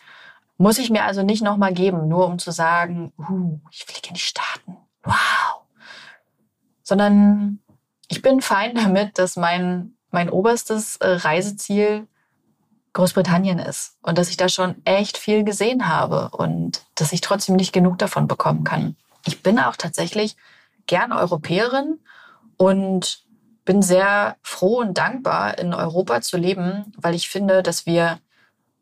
Muss 0.58 0.78
ich 0.78 0.90
mir 0.90 1.04
also 1.04 1.22
nicht 1.22 1.42
nochmal 1.42 1.72
geben, 1.72 2.06
nur 2.06 2.26
um 2.26 2.38
zu 2.38 2.52
sagen, 2.52 3.12
uh, 3.18 3.58
ich 3.72 3.84
fliege 3.84 4.08
in 4.08 4.14
die 4.14 4.20
Staaten. 4.20 4.76
Wow. 5.02 5.62
Sondern 6.84 7.58
ich 8.06 8.22
bin 8.22 8.40
fein 8.40 8.74
damit, 8.76 9.18
dass 9.18 9.36
mein, 9.36 9.96
mein 10.12 10.30
oberstes 10.30 10.98
äh, 10.98 11.08
Reiseziel 11.08 12.06
Großbritannien 12.92 13.58
ist 13.58 13.96
und 14.02 14.18
dass 14.18 14.28
ich 14.28 14.36
da 14.36 14.48
schon 14.48 14.84
echt 14.84 15.16
viel 15.16 15.44
gesehen 15.44 15.88
habe 15.88 16.28
und 16.36 16.82
dass 16.94 17.12
ich 17.12 17.20
trotzdem 17.20 17.56
nicht 17.56 17.72
genug 17.72 17.98
davon 17.98 18.26
bekommen 18.26 18.64
kann. 18.64 18.96
Ich 19.26 19.42
bin 19.42 19.58
auch 19.58 19.76
tatsächlich 19.76 20.36
gern 20.86 21.12
Europäerin 21.12 22.00
und 22.56 23.24
bin 23.64 23.82
sehr 23.82 24.36
froh 24.42 24.80
und 24.80 24.98
dankbar, 24.98 25.58
in 25.58 25.72
Europa 25.72 26.20
zu 26.20 26.36
leben, 26.36 26.92
weil 26.96 27.14
ich 27.14 27.28
finde, 27.28 27.62
dass 27.62 27.86
wir 27.86 28.18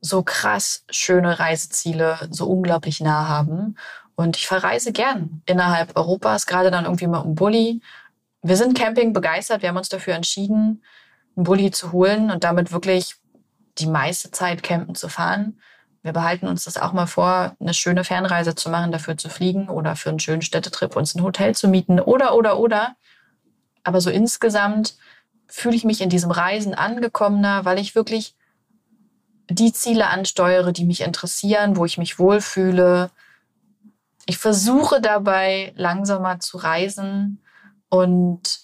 so 0.01 0.23
krass 0.23 0.85
schöne 0.90 1.38
Reiseziele 1.38 2.29
so 2.31 2.46
unglaublich 2.46 3.01
nah 3.01 3.29
haben. 3.29 3.77
Und 4.14 4.37
ich 4.37 4.46
verreise 4.46 4.92
gern 4.92 5.42
innerhalb 5.46 5.96
Europas, 5.96 6.46
gerade 6.46 6.70
dann 6.70 6.85
irgendwie 6.85 7.07
mal 7.07 7.18
um 7.18 7.35
Bulli. 7.35 7.81
Wir 8.42 8.57
sind 8.57 8.77
Camping 8.77 9.12
begeistert. 9.12 9.62
Wir 9.62 9.68
haben 9.68 9.77
uns 9.77 9.90
dafür 9.90 10.14
entschieden, 10.14 10.83
einen 11.37 11.44
Bulli 11.44 11.70
zu 11.70 11.92
holen 11.92 12.31
und 12.31 12.44
damit 12.44 12.73
wirklich 12.73 13.19
die 13.78 13.87
meiste 13.87 14.30
Zeit 14.30 14.62
campen 14.62 14.94
zu 14.94 15.09
fahren. 15.09 15.61
Wir 16.02 16.12
behalten 16.12 16.48
uns 16.48 16.64
das 16.64 16.78
auch 16.78 16.92
mal 16.92 17.06
vor, 17.06 17.54
eine 17.61 17.74
schöne 17.74 18.04
Fernreise 18.04 18.54
zu 18.54 18.70
machen, 18.70 18.90
dafür 18.90 19.16
zu 19.16 19.28
fliegen 19.28 19.68
oder 19.68 19.96
für 19.96 20.09
einen 20.09 20.20
schönen 20.20 20.42
Städtetrip 20.42 20.96
uns 20.96 21.14
ein 21.14 21.22
Hotel 21.22 21.54
zu 21.54 21.68
mieten 21.68 22.00
oder, 22.00 22.35
oder, 22.35 22.59
oder. 22.59 22.96
Aber 23.85 24.00
so 24.00 24.11
insgesamt 24.11 24.96
fühle 25.46 25.76
ich 25.76 25.85
mich 25.85 26.00
in 26.00 26.09
diesem 26.09 26.30
Reisen 26.30 26.74
angekommener, 26.74 27.64
weil 27.64 27.78
ich 27.78 27.94
wirklich 27.94 28.35
die 29.50 29.72
Ziele 29.72 30.06
ansteuere, 30.06 30.72
die 30.72 30.85
mich 30.85 31.00
interessieren, 31.02 31.76
wo 31.76 31.85
ich 31.85 31.98
mich 31.98 32.18
wohlfühle. 32.18 33.11
Ich 34.26 34.38
versuche 34.38 35.00
dabei 35.00 35.72
langsamer 35.76 36.38
zu 36.40 36.56
reisen 36.56 37.42
und 37.88 38.61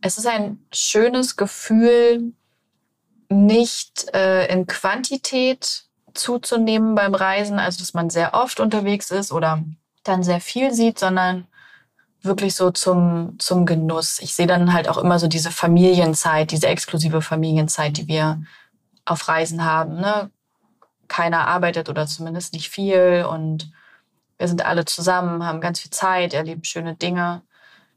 es 0.00 0.16
ist 0.18 0.26
ein 0.26 0.64
schönes 0.72 1.36
Gefühl, 1.36 2.32
nicht 3.28 4.12
äh, 4.14 4.46
in 4.46 4.66
Quantität 4.66 5.84
zuzunehmen 6.14 6.94
beim 6.94 7.14
Reisen, 7.14 7.58
also 7.58 7.80
dass 7.80 7.94
man 7.94 8.10
sehr 8.10 8.34
oft 8.34 8.60
unterwegs 8.60 9.10
ist 9.10 9.32
oder 9.32 9.62
dann 10.02 10.22
sehr 10.22 10.40
viel 10.40 10.72
sieht, 10.72 10.98
sondern 10.98 11.46
wirklich 12.22 12.54
so 12.54 12.70
zum, 12.70 13.36
zum 13.38 13.66
Genuss. 13.66 14.18
Ich 14.20 14.34
sehe 14.34 14.46
dann 14.46 14.72
halt 14.72 14.88
auch 14.88 14.98
immer 14.98 15.18
so 15.18 15.28
diese 15.28 15.50
Familienzeit, 15.50 16.50
diese 16.50 16.66
exklusive 16.66 17.22
Familienzeit, 17.22 17.96
die 17.96 18.08
wir 18.08 18.42
auf 19.04 19.28
Reisen 19.28 19.64
haben. 19.64 20.00
Ne? 20.00 20.30
Keiner 21.06 21.46
arbeitet 21.46 21.88
oder 21.88 22.06
zumindest 22.06 22.52
nicht 22.52 22.70
viel 22.70 23.26
und 23.30 23.70
wir 24.38 24.48
sind 24.48 24.64
alle 24.64 24.84
zusammen, 24.84 25.44
haben 25.44 25.60
ganz 25.60 25.80
viel 25.80 25.90
Zeit, 25.90 26.32
erleben 26.32 26.64
schöne 26.64 26.94
Dinge. 26.94 27.42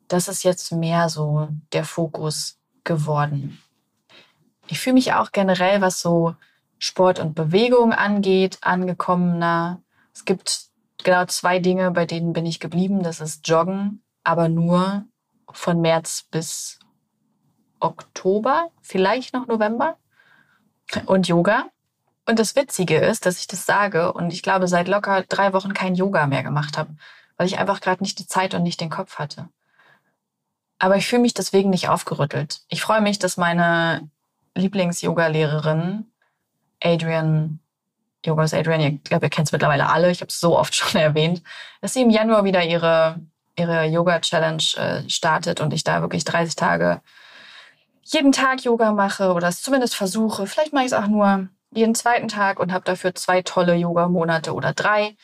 Das 0.08 0.28
ist 0.28 0.44
jetzt 0.44 0.72
mehr 0.72 1.10
so 1.10 1.50
der 1.72 1.86
Fokus 1.86 2.58
geworden. 2.84 3.62
Ich 4.72 4.80
fühle 4.80 4.94
mich 4.94 5.14
auch 5.14 5.34
generell, 5.34 5.82
was 5.82 6.00
so 6.00 6.34
Sport 6.80 7.20
und 7.20 7.36
Bewegung 7.36 7.92
angeht, 7.92 8.58
angekommener. 8.62 9.82
Es 10.14 10.24
gibt 10.24 10.68
genau 11.04 11.26
zwei 11.26 11.60
Dinge, 11.60 11.92
bei 11.92 12.06
denen 12.06 12.32
bin 12.32 12.46
ich 12.46 12.62
geblieben. 12.62 13.04
Das 13.04 13.20
ist 13.20 13.46
Joggen, 13.50 14.02
aber 14.24 14.48
nur 14.48 15.04
von 15.52 15.82
März 15.82 16.26
bis 16.32 16.80
Oktober, 17.82 18.70
vielleicht 18.82 19.34
noch 19.34 19.48
November 19.48 19.98
und 21.06 21.28
Yoga. 21.28 21.66
Und 22.26 22.40
das 22.40 22.56
Witzige 22.56 22.96
ist, 22.96 23.26
dass 23.26 23.40
ich 23.40 23.48
das 23.48 23.66
sage 23.66 24.14
und 24.14 24.32
ich 24.32 24.42
glaube, 24.42 24.70
seit 24.70 24.88
locker 24.88 25.24
drei 25.24 25.52
Wochen 25.52 25.74
kein 25.74 25.96
Yoga 25.96 26.28
mehr 26.28 26.44
gemacht 26.44 26.78
habe, 26.78 26.96
weil 27.36 27.48
ich 27.48 27.60
einfach 27.60 27.82
gerade 27.82 28.04
nicht 28.04 28.20
die 28.20 28.28
Zeit 28.28 28.54
und 28.54 28.64
nicht 28.64 28.80
den 28.80 28.90
Kopf 28.90 29.20
hatte. 29.20 29.50
Aber 30.80 30.96
ich 30.96 31.08
fühle 31.08 31.24
mich 31.24 31.34
deswegen 31.34 31.72
nicht 31.72 31.90
aufgerüttelt. 31.90 32.62
Ich 32.70 32.82
freue 32.82 33.02
mich, 33.02 33.20
dass 33.20 33.36
meine 33.36 34.10
Lieblings-Yoga-Lehrerin 34.56 36.06
Adrian, 36.84 37.60
Yoga 38.26 38.44
ist 38.44 38.54
Adrian, 38.54 38.82
ich 38.82 39.04
glaube, 39.04 39.28
ihr 39.28 39.30
kennt 39.30 39.48
es 39.48 39.52
mittlerweile 39.52 39.88
alle, 39.88 40.12
ich 40.12 40.22
habe 40.22 40.30
es 40.30 40.40
so 40.40 40.58
oft 40.58 40.76
schon 40.76 41.00
erwähnt, 41.00 41.42
dass 41.82 41.94
sie 41.94 42.02
im 42.02 42.10
Januar 42.10 42.44
wieder 42.44 42.64
ihre, 42.64 43.20
ihre 43.56 43.86
Yoga-Challenge 43.86 44.64
äh, 44.78 45.10
startet 45.10 45.62
und 45.62 45.74
ich 45.74 45.84
da 45.84 46.02
wirklich 46.02 46.24
30 46.24 46.56
Tage 46.56 47.02
jeden 48.04 48.32
Tag 48.32 48.64
Yoga 48.64 48.92
mache 48.92 49.34
oder 49.34 49.48
es 49.48 49.62
zumindest 49.62 49.96
versuche. 49.96 50.48
Vielleicht 50.48 50.74
mache 50.74 50.86
ich 50.86 50.92
es 50.92 50.98
auch 50.98 51.08
nur 51.08 51.48
jeden 51.72 51.96
zweiten 51.96 52.28
Tag 52.28 52.60
und 52.60 52.74
habe 52.74 52.84
dafür 52.84 53.16
zwei 53.16 53.42
tolle 53.42 53.76
Yoga-Monate 53.76 54.54
oder 54.54 54.74
drei. 54.74 55.16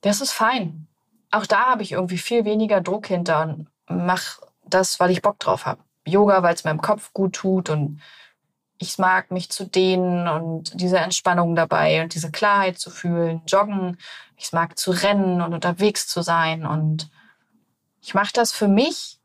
Das 0.00 0.20
ist 0.20 0.32
fein. 0.32 0.86
Auch 1.30 1.46
da 1.46 1.66
habe 1.66 1.82
ich 1.82 1.92
irgendwie 1.92 2.16
viel 2.16 2.44
weniger 2.44 2.80
Druck 2.80 3.06
hinter 3.06 3.42
und 3.42 3.66
mache 3.88 4.40
das, 4.64 4.98
weil 5.00 5.10
ich 5.10 5.20
Bock 5.20 5.38
drauf 5.40 5.66
habe. 5.66 5.82
Yoga, 6.06 6.42
weil 6.42 6.54
es 6.54 6.64
meinem 6.64 6.80
Kopf 6.80 7.12
gut 7.12 7.34
tut 7.34 7.68
und 7.68 8.00
ich 8.80 8.98
mag 8.98 9.30
mich 9.30 9.50
zu 9.50 9.64
dehnen 9.66 10.26
und 10.26 10.80
diese 10.80 10.98
Entspannung 10.98 11.54
dabei 11.54 12.02
und 12.02 12.14
diese 12.14 12.32
Klarheit 12.32 12.78
zu 12.78 12.90
fühlen. 12.90 13.42
Joggen, 13.46 13.98
ich 14.36 14.52
mag 14.52 14.76
zu 14.78 14.90
rennen 14.90 15.40
und 15.42 15.54
unterwegs 15.54 16.08
zu 16.08 16.22
sein 16.22 16.66
und 16.66 17.08
ich 18.00 18.14
mache 18.14 18.32
das 18.32 18.50
für 18.50 18.68
mich, 18.68 19.20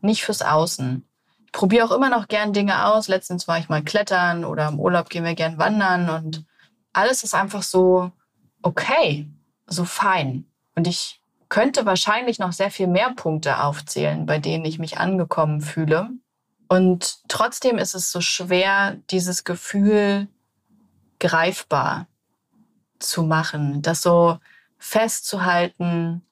nicht 0.00 0.24
fürs 0.24 0.42
Außen 0.42 1.06
probiere 1.56 1.86
auch 1.86 1.92
immer 1.92 2.10
noch 2.10 2.28
gern 2.28 2.52
Dinge 2.52 2.86
aus. 2.86 3.08
Letztens 3.08 3.48
war 3.48 3.58
ich 3.58 3.70
mal 3.70 3.82
klettern 3.82 4.44
oder 4.44 4.68
im 4.68 4.78
Urlaub 4.78 5.08
gehen 5.08 5.24
wir 5.24 5.34
gern 5.34 5.56
wandern 5.56 6.10
und 6.10 6.44
alles 6.92 7.24
ist 7.24 7.34
einfach 7.34 7.62
so 7.62 8.12
okay, 8.60 9.26
so 9.66 9.86
fein. 9.86 10.44
Und 10.74 10.86
ich 10.86 11.22
könnte 11.48 11.86
wahrscheinlich 11.86 12.38
noch 12.38 12.52
sehr 12.52 12.70
viel 12.70 12.88
mehr 12.88 13.12
Punkte 13.14 13.62
aufzählen, 13.62 14.26
bei 14.26 14.38
denen 14.38 14.66
ich 14.66 14.78
mich 14.78 14.98
angekommen 14.98 15.62
fühle. 15.62 16.10
Und 16.68 17.18
trotzdem 17.28 17.78
ist 17.78 17.94
es 17.94 18.10
so 18.10 18.20
schwer, 18.20 18.96
dieses 19.10 19.44
Gefühl 19.44 20.28
greifbar 21.20 22.06
zu 22.98 23.22
machen, 23.22 23.82
das 23.82 24.02
so 24.02 24.38
festzuhalten, 24.78 26.22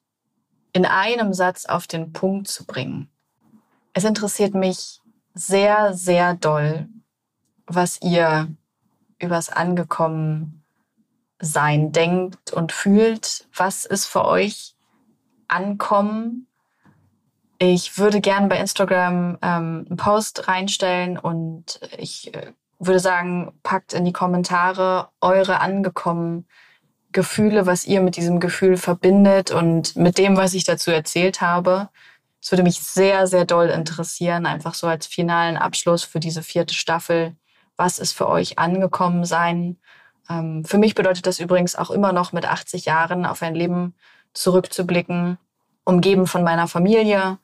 in 0.73 0.85
einem 0.85 1.33
Satz 1.33 1.65
auf 1.65 1.87
den 1.87 2.11
Punkt 2.11 2.47
zu 2.47 2.65
bringen. 2.65 3.09
Es 3.93 4.03
interessiert 4.03 4.53
mich 4.53 4.99
sehr, 5.33 5.93
sehr 5.93 6.33
doll, 6.33 6.89
was 7.65 8.01
ihr 8.01 8.53
übers 9.19 9.49
Angekommen 9.49 10.63
sein 11.39 11.91
denkt 11.91 12.51
und 12.51 12.71
fühlt. 12.71 13.47
Was 13.55 13.85
ist 13.85 14.05
für 14.05 14.25
euch 14.25 14.75
Ankommen? 15.47 16.44
Ich 17.57 17.97
würde 17.97 18.21
gerne 18.21 18.47
bei 18.47 18.57
Instagram 18.57 19.37
ähm, 19.41 19.85
einen 19.87 19.97
Post 19.97 20.47
reinstellen 20.47 21.17
und 21.17 21.79
ich 21.97 22.33
äh, 22.33 22.51
würde 22.79 22.99
sagen, 22.99 23.53
packt 23.63 23.93
in 23.93 24.03
die 24.05 24.13
Kommentare 24.13 25.09
eure 25.21 25.61
angekommen 25.61 26.45
Gefühle, 27.15 27.65
was 27.65 27.85
ihr 27.85 28.01
mit 28.01 28.17
diesem 28.17 28.41
Gefühl 28.41 28.75
verbindet 28.75 29.49
und 29.49 29.95
mit 29.95 30.17
dem, 30.17 30.35
was 30.35 30.53
ich 30.53 30.65
dazu 30.65 30.91
erzählt 30.91 31.39
habe. 31.39 31.87
Es 32.41 32.51
würde 32.51 32.63
mich 32.63 32.81
sehr, 32.81 33.25
sehr 33.25 33.45
doll 33.45 33.67
interessieren, 33.67 34.45
einfach 34.45 34.73
so 34.73 34.87
als 34.87 35.07
finalen 35.07 35.55
Abschluss 35.55 36.03
für 36.03 36.19
diese 36.19 36.43
vierte 36.43 36.73
Staffel. 36.73 37.35
Was 37.77 37.99
ist 37.99 38.11
für 38.11 38.27
euch 38.27 38.59
angekommen 38.59 39.23
sein? 39.23 39.77
Ähm, 40.29 40.65
für 40.65 40.77
mich 40.77 40.93
bedeutet 40.93 41.25
das 41.25 41.39
übrigens 41.39 41.77
auch 41.77 41.89
immer 41.89 42.11
noch 42.11 42.33
mit 42.33 42.45
80 42.45 42.85
Jahren 42.85 43.25
auf 43.25 43.41
ein 43.41 43.55
Leben 43.55 43.95
zurückzublicken, 44.33 45.37
umgeben 45.85 46.27
von 46.27 46.43
meiner 46.43 46.67
Familie, 46.67 47.37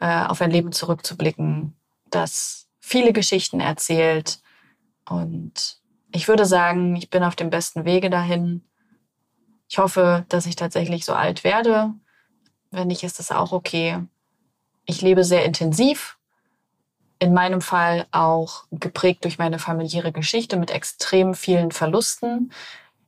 äh, 0.00 0.24
auf 0.24 0.40
ein 0.40 0.50
Leben 0.50 0.72
zurückzublicken, 0.72 1.76
das 2.08 2.68
viele 2.80 3.12
Geschichten 3.12 3.60
erzählt. 3.60 4.40
Und 5.08 5.78
ich 6.12 6.26
würde 6.28 6.46
sagen, 6.46 6.96
ich 6.96 7.10
bin 7.10 7.22
auf 7.22 7.36
dem 7.36 7.50
besten 7.50 7.84
Wege 7.84 8.10
dahin. 8.10 8.64
Ich 9.68 9.78
hoffe, 9.78 10.24
dass 10.28 10.46
ich 10.46 10.56
tatsächlich 10.56 11.04
so 11.04 11.14
alt 11.14 11.44
werde. 11.44 11.92
Wenn 12.70 12.88
nicht, 12.88 13.04
ist 13.04 13.18
das 13.18 13.30
auch 13.30 13.52
okay. 13.52 13.98
Ich 14.86 15.02
lebe 15.02 15.22
sehr 15.22 15.44
intensiv. 15.44 16.16
In 17.18 17.34
meinem 17.34 17.60
Fall 17.60 18.06
auch 18.12 18.64
geprägt 18.70 19.24
durch 19.24 19.38
meine 19.38 19.58
familiäre 19.58 20.10
Geschichte 20.10 20.56
mit 20.56 20.70
extrem 20.70 21.34
vielen 21.34 21.70
Verlusten. 21.70 22.50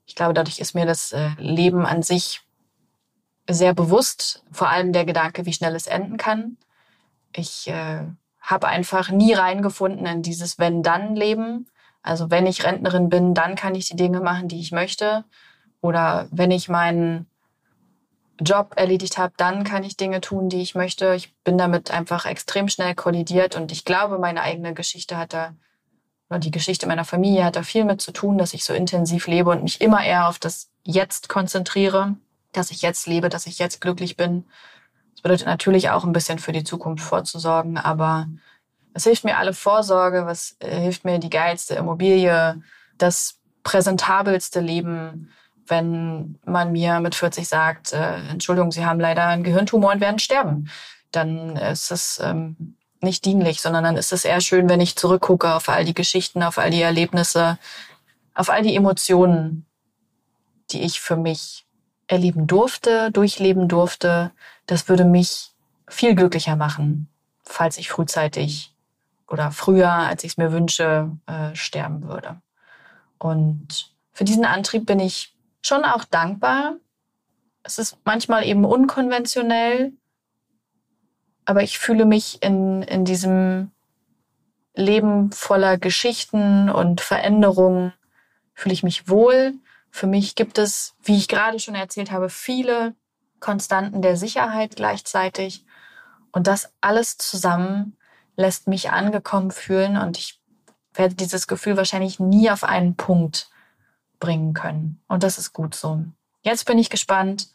Ich 0.06 0.14
glaube, 0.14 0.34
dadurch 0.34 0.58
ist 0.58 0.74
mir 0.74 0.84
das 0.84 1.12
äh, 1.12 1.30
Leben 1.38 1.86
an 1.86 2.02
sich 2.02 2.42
sehr 3.48 3.74
bewusst, 3.74 4.44
vor 4.50 4.68
allem 4.68 4.92
der 4.92 5.04
Gedanke, 5.04 5.46
wie 5.46 5.52
schnell 5.52 5.74
es 5.74 5.86
enden 5.86 6.16
kann. 6.16 6.56
Ich 7.34 7.68
äh, 7.68 8.02
habe 8.40 8.68
einfach 8.68 9.10
nie 9.10 9.32
reingefunden 9.32 10.06
in 10.06 10.22
dieses 10.22 10.58
Wenn-Dann-Leben. 10.58 11.68
Also 12.02 12.30
wenn 12.30 12.46
ich 12.46 12.64
Rentnerin 12.64 13.08
bin, 13.08 13.34
dann 13.34 13.54
kann 13.54 13.74
ich 13.74 13.88
die 13.88 13.96
Dinge 13.96 14.20
machen, 14.20 14.48
die 14.48 14.60
ich 14.60 14.72
möchte. 14.72 15.24
Oder 15.80 16.28
wenn 16.30 16.50
ich 16.50 16.68
meinen 16.68 17.26
Job 18.40 18.74
erledigt 18.76 19.18
habe, 19.18 19.32
dann 19.36 19.64
kann 19.64 19.84
ich 19.84 19.96
Dinge 19.96 20.20
tun, 20.20 20.48
die 20.48 20.62
ich 20.62 20.74
möchte. 20.74 21.14
Ich 21.14 21.34
bin 21.44 21.58
damit 21.58 21.90
einfach 21.90 22.26
extrem 22.26 22.68
schnell 22.68 22.94
kollidiert 22.94 23.56
und 23.56 23.72
ich 23.72 23.84
glaube, 23.84 24.18
meine 24.18 24.42
eigene 24.42 24.74
Geschichte 24.74 25.16
hat 25.16 25.32
da, 25.32 25.54
oder 26.30 26.38
die 26.38 26.50
Geschichte 26.50 26.86
meiner 26.86 27.04
Familie 27.04 27.44
hat 27.44 27.56
da 27.56 27.62
viel 27.62 27.84
mit 27.84 28.00
zu 28.00 28.12
tun, 28.12 28.38
dass 28.38 28.54
ich 28.54 28.64
so 28.64 28.72
intensiv 28.72 29.26
lebe 29.26 29.50
und 29.50 29.62
mich 29.62 29.80
immer 29.80 30.04
eher 30.04 30.28
auf 30.28 30.38
das 30.38 30.70
Jetzt 30.84 31.28
konzentriere, 31.28 32.16
dass 32.52 32.70
ich 32.70 32.82
jetzt 32.82 33.06
lebe, 33.06 33.28
dass 33.28 33.46
ich 33.46 33.58
jetzt 33.58 33.80
glücklich 33.80 34.16
bin. 34.16 34.44
Das 35.12 35.22
bedeutet 35.22 35.46
natürlich 35.46 35.90
auch 35.90 36.04
ein 36.04 36.12
bisschen 36.12 36.38
für 36.38 36.52
die 36.52 36.64
Zukunft 36.64 37.04
vorzusorgen, 37.04 37.78
aber 37.78 38.28
es 38.94 39.04
hilft 39.04 39.24
mir 39.24 39.38
alle 39.38 39.54
Vorsorge, 39.54 40.26
was 40.26 40.56
äh, 40.60 40.80
hilft 40.80 41.04
mir 41.04 41.18
die 41.18 41.30
geilste 41.30 41.74
Immobilie, 41.74 42.62
das 42.98 43.38
präsentabelste 43.62 44.60
Leben, 44.60 45.30
wenn 45.66 46.38
man 46.44 46.72
mir 46.72 47.00
mit 47.00 47.14
40 47.14 47.48
sagt, 47.48 47.92
äh, 47.92 48.16
Entschuldigung, 48.30 48.72
Sie 48.72 48.84
haben 48.84 49.00
leider 49.00 49.26
einen 49.26 49.44
Gehirntumor 49.44 49.92
und 49.92 50.00
werden 50.00 50.18
sterben, 50.18 50.70
dann 51.10 51.56
ist 51.56 51.90
es 51.90 52.20
ähm, 52.22 52.76
nicht 53.00 53.24
dienlich, 53.24 53.60
sondern 53.60 53.84
dann 53.84 53.96
ist 53.96 54.12
es 54.12 54.24
eher 54.24 54.40
schön, 54.40 54.68
wenn 54.68 54.80
ich 54.80 54.96
zurückgucke 54.96 55.54
auf 55.54 55.68
all 55.68 55.84
die 55.84 55.94
Geschichten, 55.94 56.42
auf 56.42 56.58
all 56.58 56.70
die 56.70 56.82
Erlebnisse, 56.82 57.58
auf 58.34 58.50
all 58.50 58.62
die 58.62 58.76
Emotionen, 58.76 59.66
die 60.70 60.82
ich 60.82 61.00
für 61.00 61.16
mich 61.16 61.66
erleben 62.12 62.46
durfte, 62.46 63.10
durchleben 63.10 63.68
durfte. 63.68 64.32
Das 64.66 64.88
würde 64.88 65.06
mich 65.06 65.50
viel 65.88 66.14
glücklicher 66.14 66.56
machen, 66.56 67.08
falls 67.42 67.78
ich 67.78 67.88
frühzeitig 67.88 68.74
oder 69.28 69.50
früher, 69.50 69.90
als 69.90 70.22
ich 70.22 70.32
es 70.32 70.36
mir 70.36 70.52
wünsche, 70.52 71.10
äh, 71.26 71.54
sterben 71.54 72.06
würde. 72.06 72.42
Und 73.18 73.94
für 74.12 74.24
diesen 74.24 74.44
Antrieb 74.44 74.84
bin 74.84 75.00
ich 75.00 75.34
schon 75.62 75.86
auch 75.86 76.04
dankbar. 76.04 76.74
Es 77.62 77.78
ist 77.78 77.96
manchmal 78.04 78.44
eben 78.44 78.66
unkonventionell, 78.66 79.92
aber 81.46 81.62
ich 81.62 81.78
fühle 81.78 82.04
mich 82.04 82.42
in, 82.42 82.82
in 82.82 83.06
diesem 83.06 83.70
Leben 84.74 85.32
voller 85.32 85.78
Geschichten 85.78 86.68
und 86.68 87.00
Veränderungen, 87.00 87.94
fühle 88.52 88.74
ich 88.74 88.82
mich 88.82 89.08
wohl. 89.08 89.54
Für 89.94 90.06
mich 90.06 90.34
gibt 90.34 90.56
es, 90.56 90.94
wie 91.02 91.18
ich 91.18 91.28
gerade 91.28 91.60
schon 91.60 91.74
erzählt 91.74 92.10
habe, 92.10 92.30
viele 92.30 92.96
Konstanten 93.40 94.00
der 94.00 94.16
Sicherheit 94.16 94.74
gleichzeitig. 94.74 95.66
Und 96.32 96.46
das 96.46 96.72
alles 96.80 97.18
zusammen 97.18 97.98
lässt 98.34 98.68
mich 98.68 98.90
angekommen 98.90 99.50
fühlen 99.50 99.98
und 99.98 100.16
ich 100.16 100.40
werde 100.94 101.14
dieses 101.14 101.46
Gefühl 101.46 101.76
wahrscheinlich 101.76 102.18
nie 102.18 102.50
auf 102.50 102.64
einen 102.64 102.96
Punkt 102.96 103.50
bringen 104.18 104.54
können. 104.54 105.02
Und 105.08 105.22
das 105.22 105.36
ist 105.36 105.52
gut 105.52 105.74
so. 105.74 106.02
Jetzt 106.40 106.64
bin 106.64 106.78
ich 106.78 106.88
gespannt, 106.88 107.50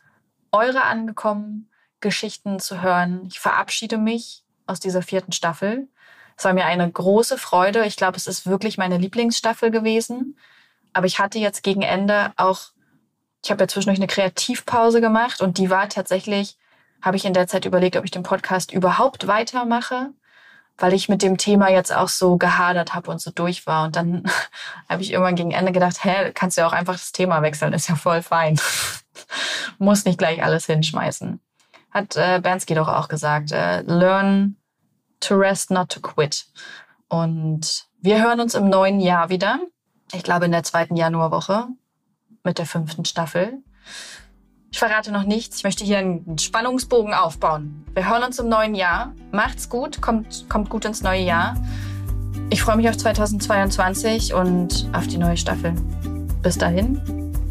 eure 0.52 0.84
angekommen 0.84 1.71
Geschichten 2.02 2.60
zu 2.60 2.84
hören. 2.84 3.26
Ich 3.26 3.39
verabschiede 3.39 3.97
mich 3.97 4.43
aus 4.67 4.80
dieser 4.80 5.02
vierten 5.02 5.32
Staffel. 5.32 5.88
Es 6.38 6.45
war 6.45 6.54
mir 6.54 6.65
eine 6.65 6.89
große 6.89 7.39
Freude. 7.39 7.84
Ich 7.86 7.95
glaube, 7.95 8.17
es 8.17 8.28
ist 8.28 8.45
wirklich 8.45 8.78
meine 8.78 8.97
Lieblingsstaffel 8.97 9.71
gewesen. 9.71 10.38
Aber 10.93 11.06
ich 11.06 11.19
hatte 11.19 11.39
jetzt 11.39 11.63
gegen 11.63 11.82
Ende 11.82 12.32
auch, 12.38 12.71
ich 13.43 13.52
habe 13.52 13.63
ja 13.63 13.67
zwischendurch 13.67 14.00
eine 14.00 14.08
Kreativpause 14.08 15.02
gemacht 15.02 15.41
und 15.41 15.58
die 15.58 15.69
war 15.69 15.89
tatsächlich, 15.89 16.58
habe 17.02 17.17
ich 17.17 17.26
in 17.26 17.34
der 17.34 17.47
Zeit 17.47 17.65
überlegt, 17.65 17.95
ob 17.95 18.06
ich 18.06 18.12
den 18.12 18.23
Podcast 18.23 18.71
überhaupt 18.71 19.28
weitermache 19.28 20.12
weil 20.78 20.93
ich 20.93 21.10
mit 21.10 21.21
dem 21.21 21.38
Thema 21.38 21.69
jetzt 21.69 21.93
auch 21.93 22.10
so 22.10 22.38
gehadert 22.38 22.93
habe 22.93 23.10
und 23.12 23.19
so 23.19 23.32
durch 23.32 23.65
war. 23.65 23.86
Und 23.86 23.95
dann 23.95 24.23
habe 24.89 25.02
ich 25.02 25.12
irgendwann 25.12 25.36
gegen 25.36 25.52
Ende 25.52 25.71
gedacht, 25.71 26.04
hä, 26.04 26.32
kannst 26.34 26.58
du 26.58 26.62
ja 26.62 26.67
auch 26.67 26.73
einfach 26.73 26.93
das 26.93 27.12
Thema 27.12 27.41
wechseln, 27.41 27.73
ist 27.73 27.89
ja 27.89 27.95
voll 27.95 28.21
fein. 28.21 28.60
Muss 29.80 30.06
nicht 30.06 30.19
gleich 30.19 30.43
alles 30.43 30.65
hinschmeißen. 30.65 31.39
Hat 31.91 32.15
äh, 32.15 32.39
Bansky 32.41 32.76
doch 32.76 32.88
auch 32.88 33.08
gesagt, 33.08 33.52
äh, 33.52 33.82
learn 33.82 34.58
to 35.19 35.36
rest, 35.36 35.71
not 35.71 35.89
to 35.89 36.00
quit. 36.00 36.45
Und 37.08 37.86
wir 38.00 38.21
hören 38.21 38.39
uns 38.39 38.54
im 38.54 38.69
neuen 38.69 39.00
Jahr 39.00 39.30
wieder. 39.30 39.60
Ich 40.13 40.24
glaube 40.24 40.46
in 40.46 40.52
der 40.52 40.63
zweiten 40.63 40.96
Januarwoche 40.96 41.67
mit 42.43 42.58
der 42.58 42.65
fünften 42.65 43.06
Staffel. 43.06 43.62
Ich 44.72 44.80
verrate 44.80 45.12
noch 45.12 45.24
nichts. 45.24 45.58
Ich 45.58 45.63
möchte 45.63 45.84
hier 45.84 45.98
einen 45.98 46.38
Spannungsbogen 46.38 47.13
aufbauen. 47.13 47.86
Wir 47.93 48.10
hören 48.10 48.24
uns 48.24 48.39
im 48.39 48.50
neuen 48.50 48.76
Jahr. 48.76 49.13
Macht's 49.32 49.70
gut, 49.70 50.02
kommt, 50.02 50.46
kommt 50.50 50.70
gut 50.70 50.86
ins 50.86 51.02
neue 51.02 51.24
Jahr. 51.24 51.56
Ich 52.50 52.62
freue 52.62 52.78
mich 52.78 52.88
auf 52.88 52.98
2022 52.98 54.34
und 54.34 54.89
auf 54.93 55.08
die 55.08 55.17
neue 55.17 55.38
Staffel. 55.38 55.74
Bis 56.41 56.58
dahin, 56.58 57.02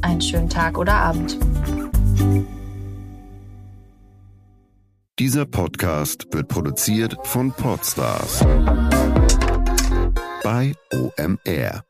einen 0.02 0.20
schönen 0.20 0.48
Tag 0.48 0.78
oder 0.78 0.94
Abend. 0.94 1.38
Dieser 5.18 5.46
Podcast 5.46 6.26
wird 6.32 6.48
produziert 6.48 7.16
von 7.24 7.50
Podstars 7.52 8.44
bei 10.42 10.74
OMR. 10.92 11.85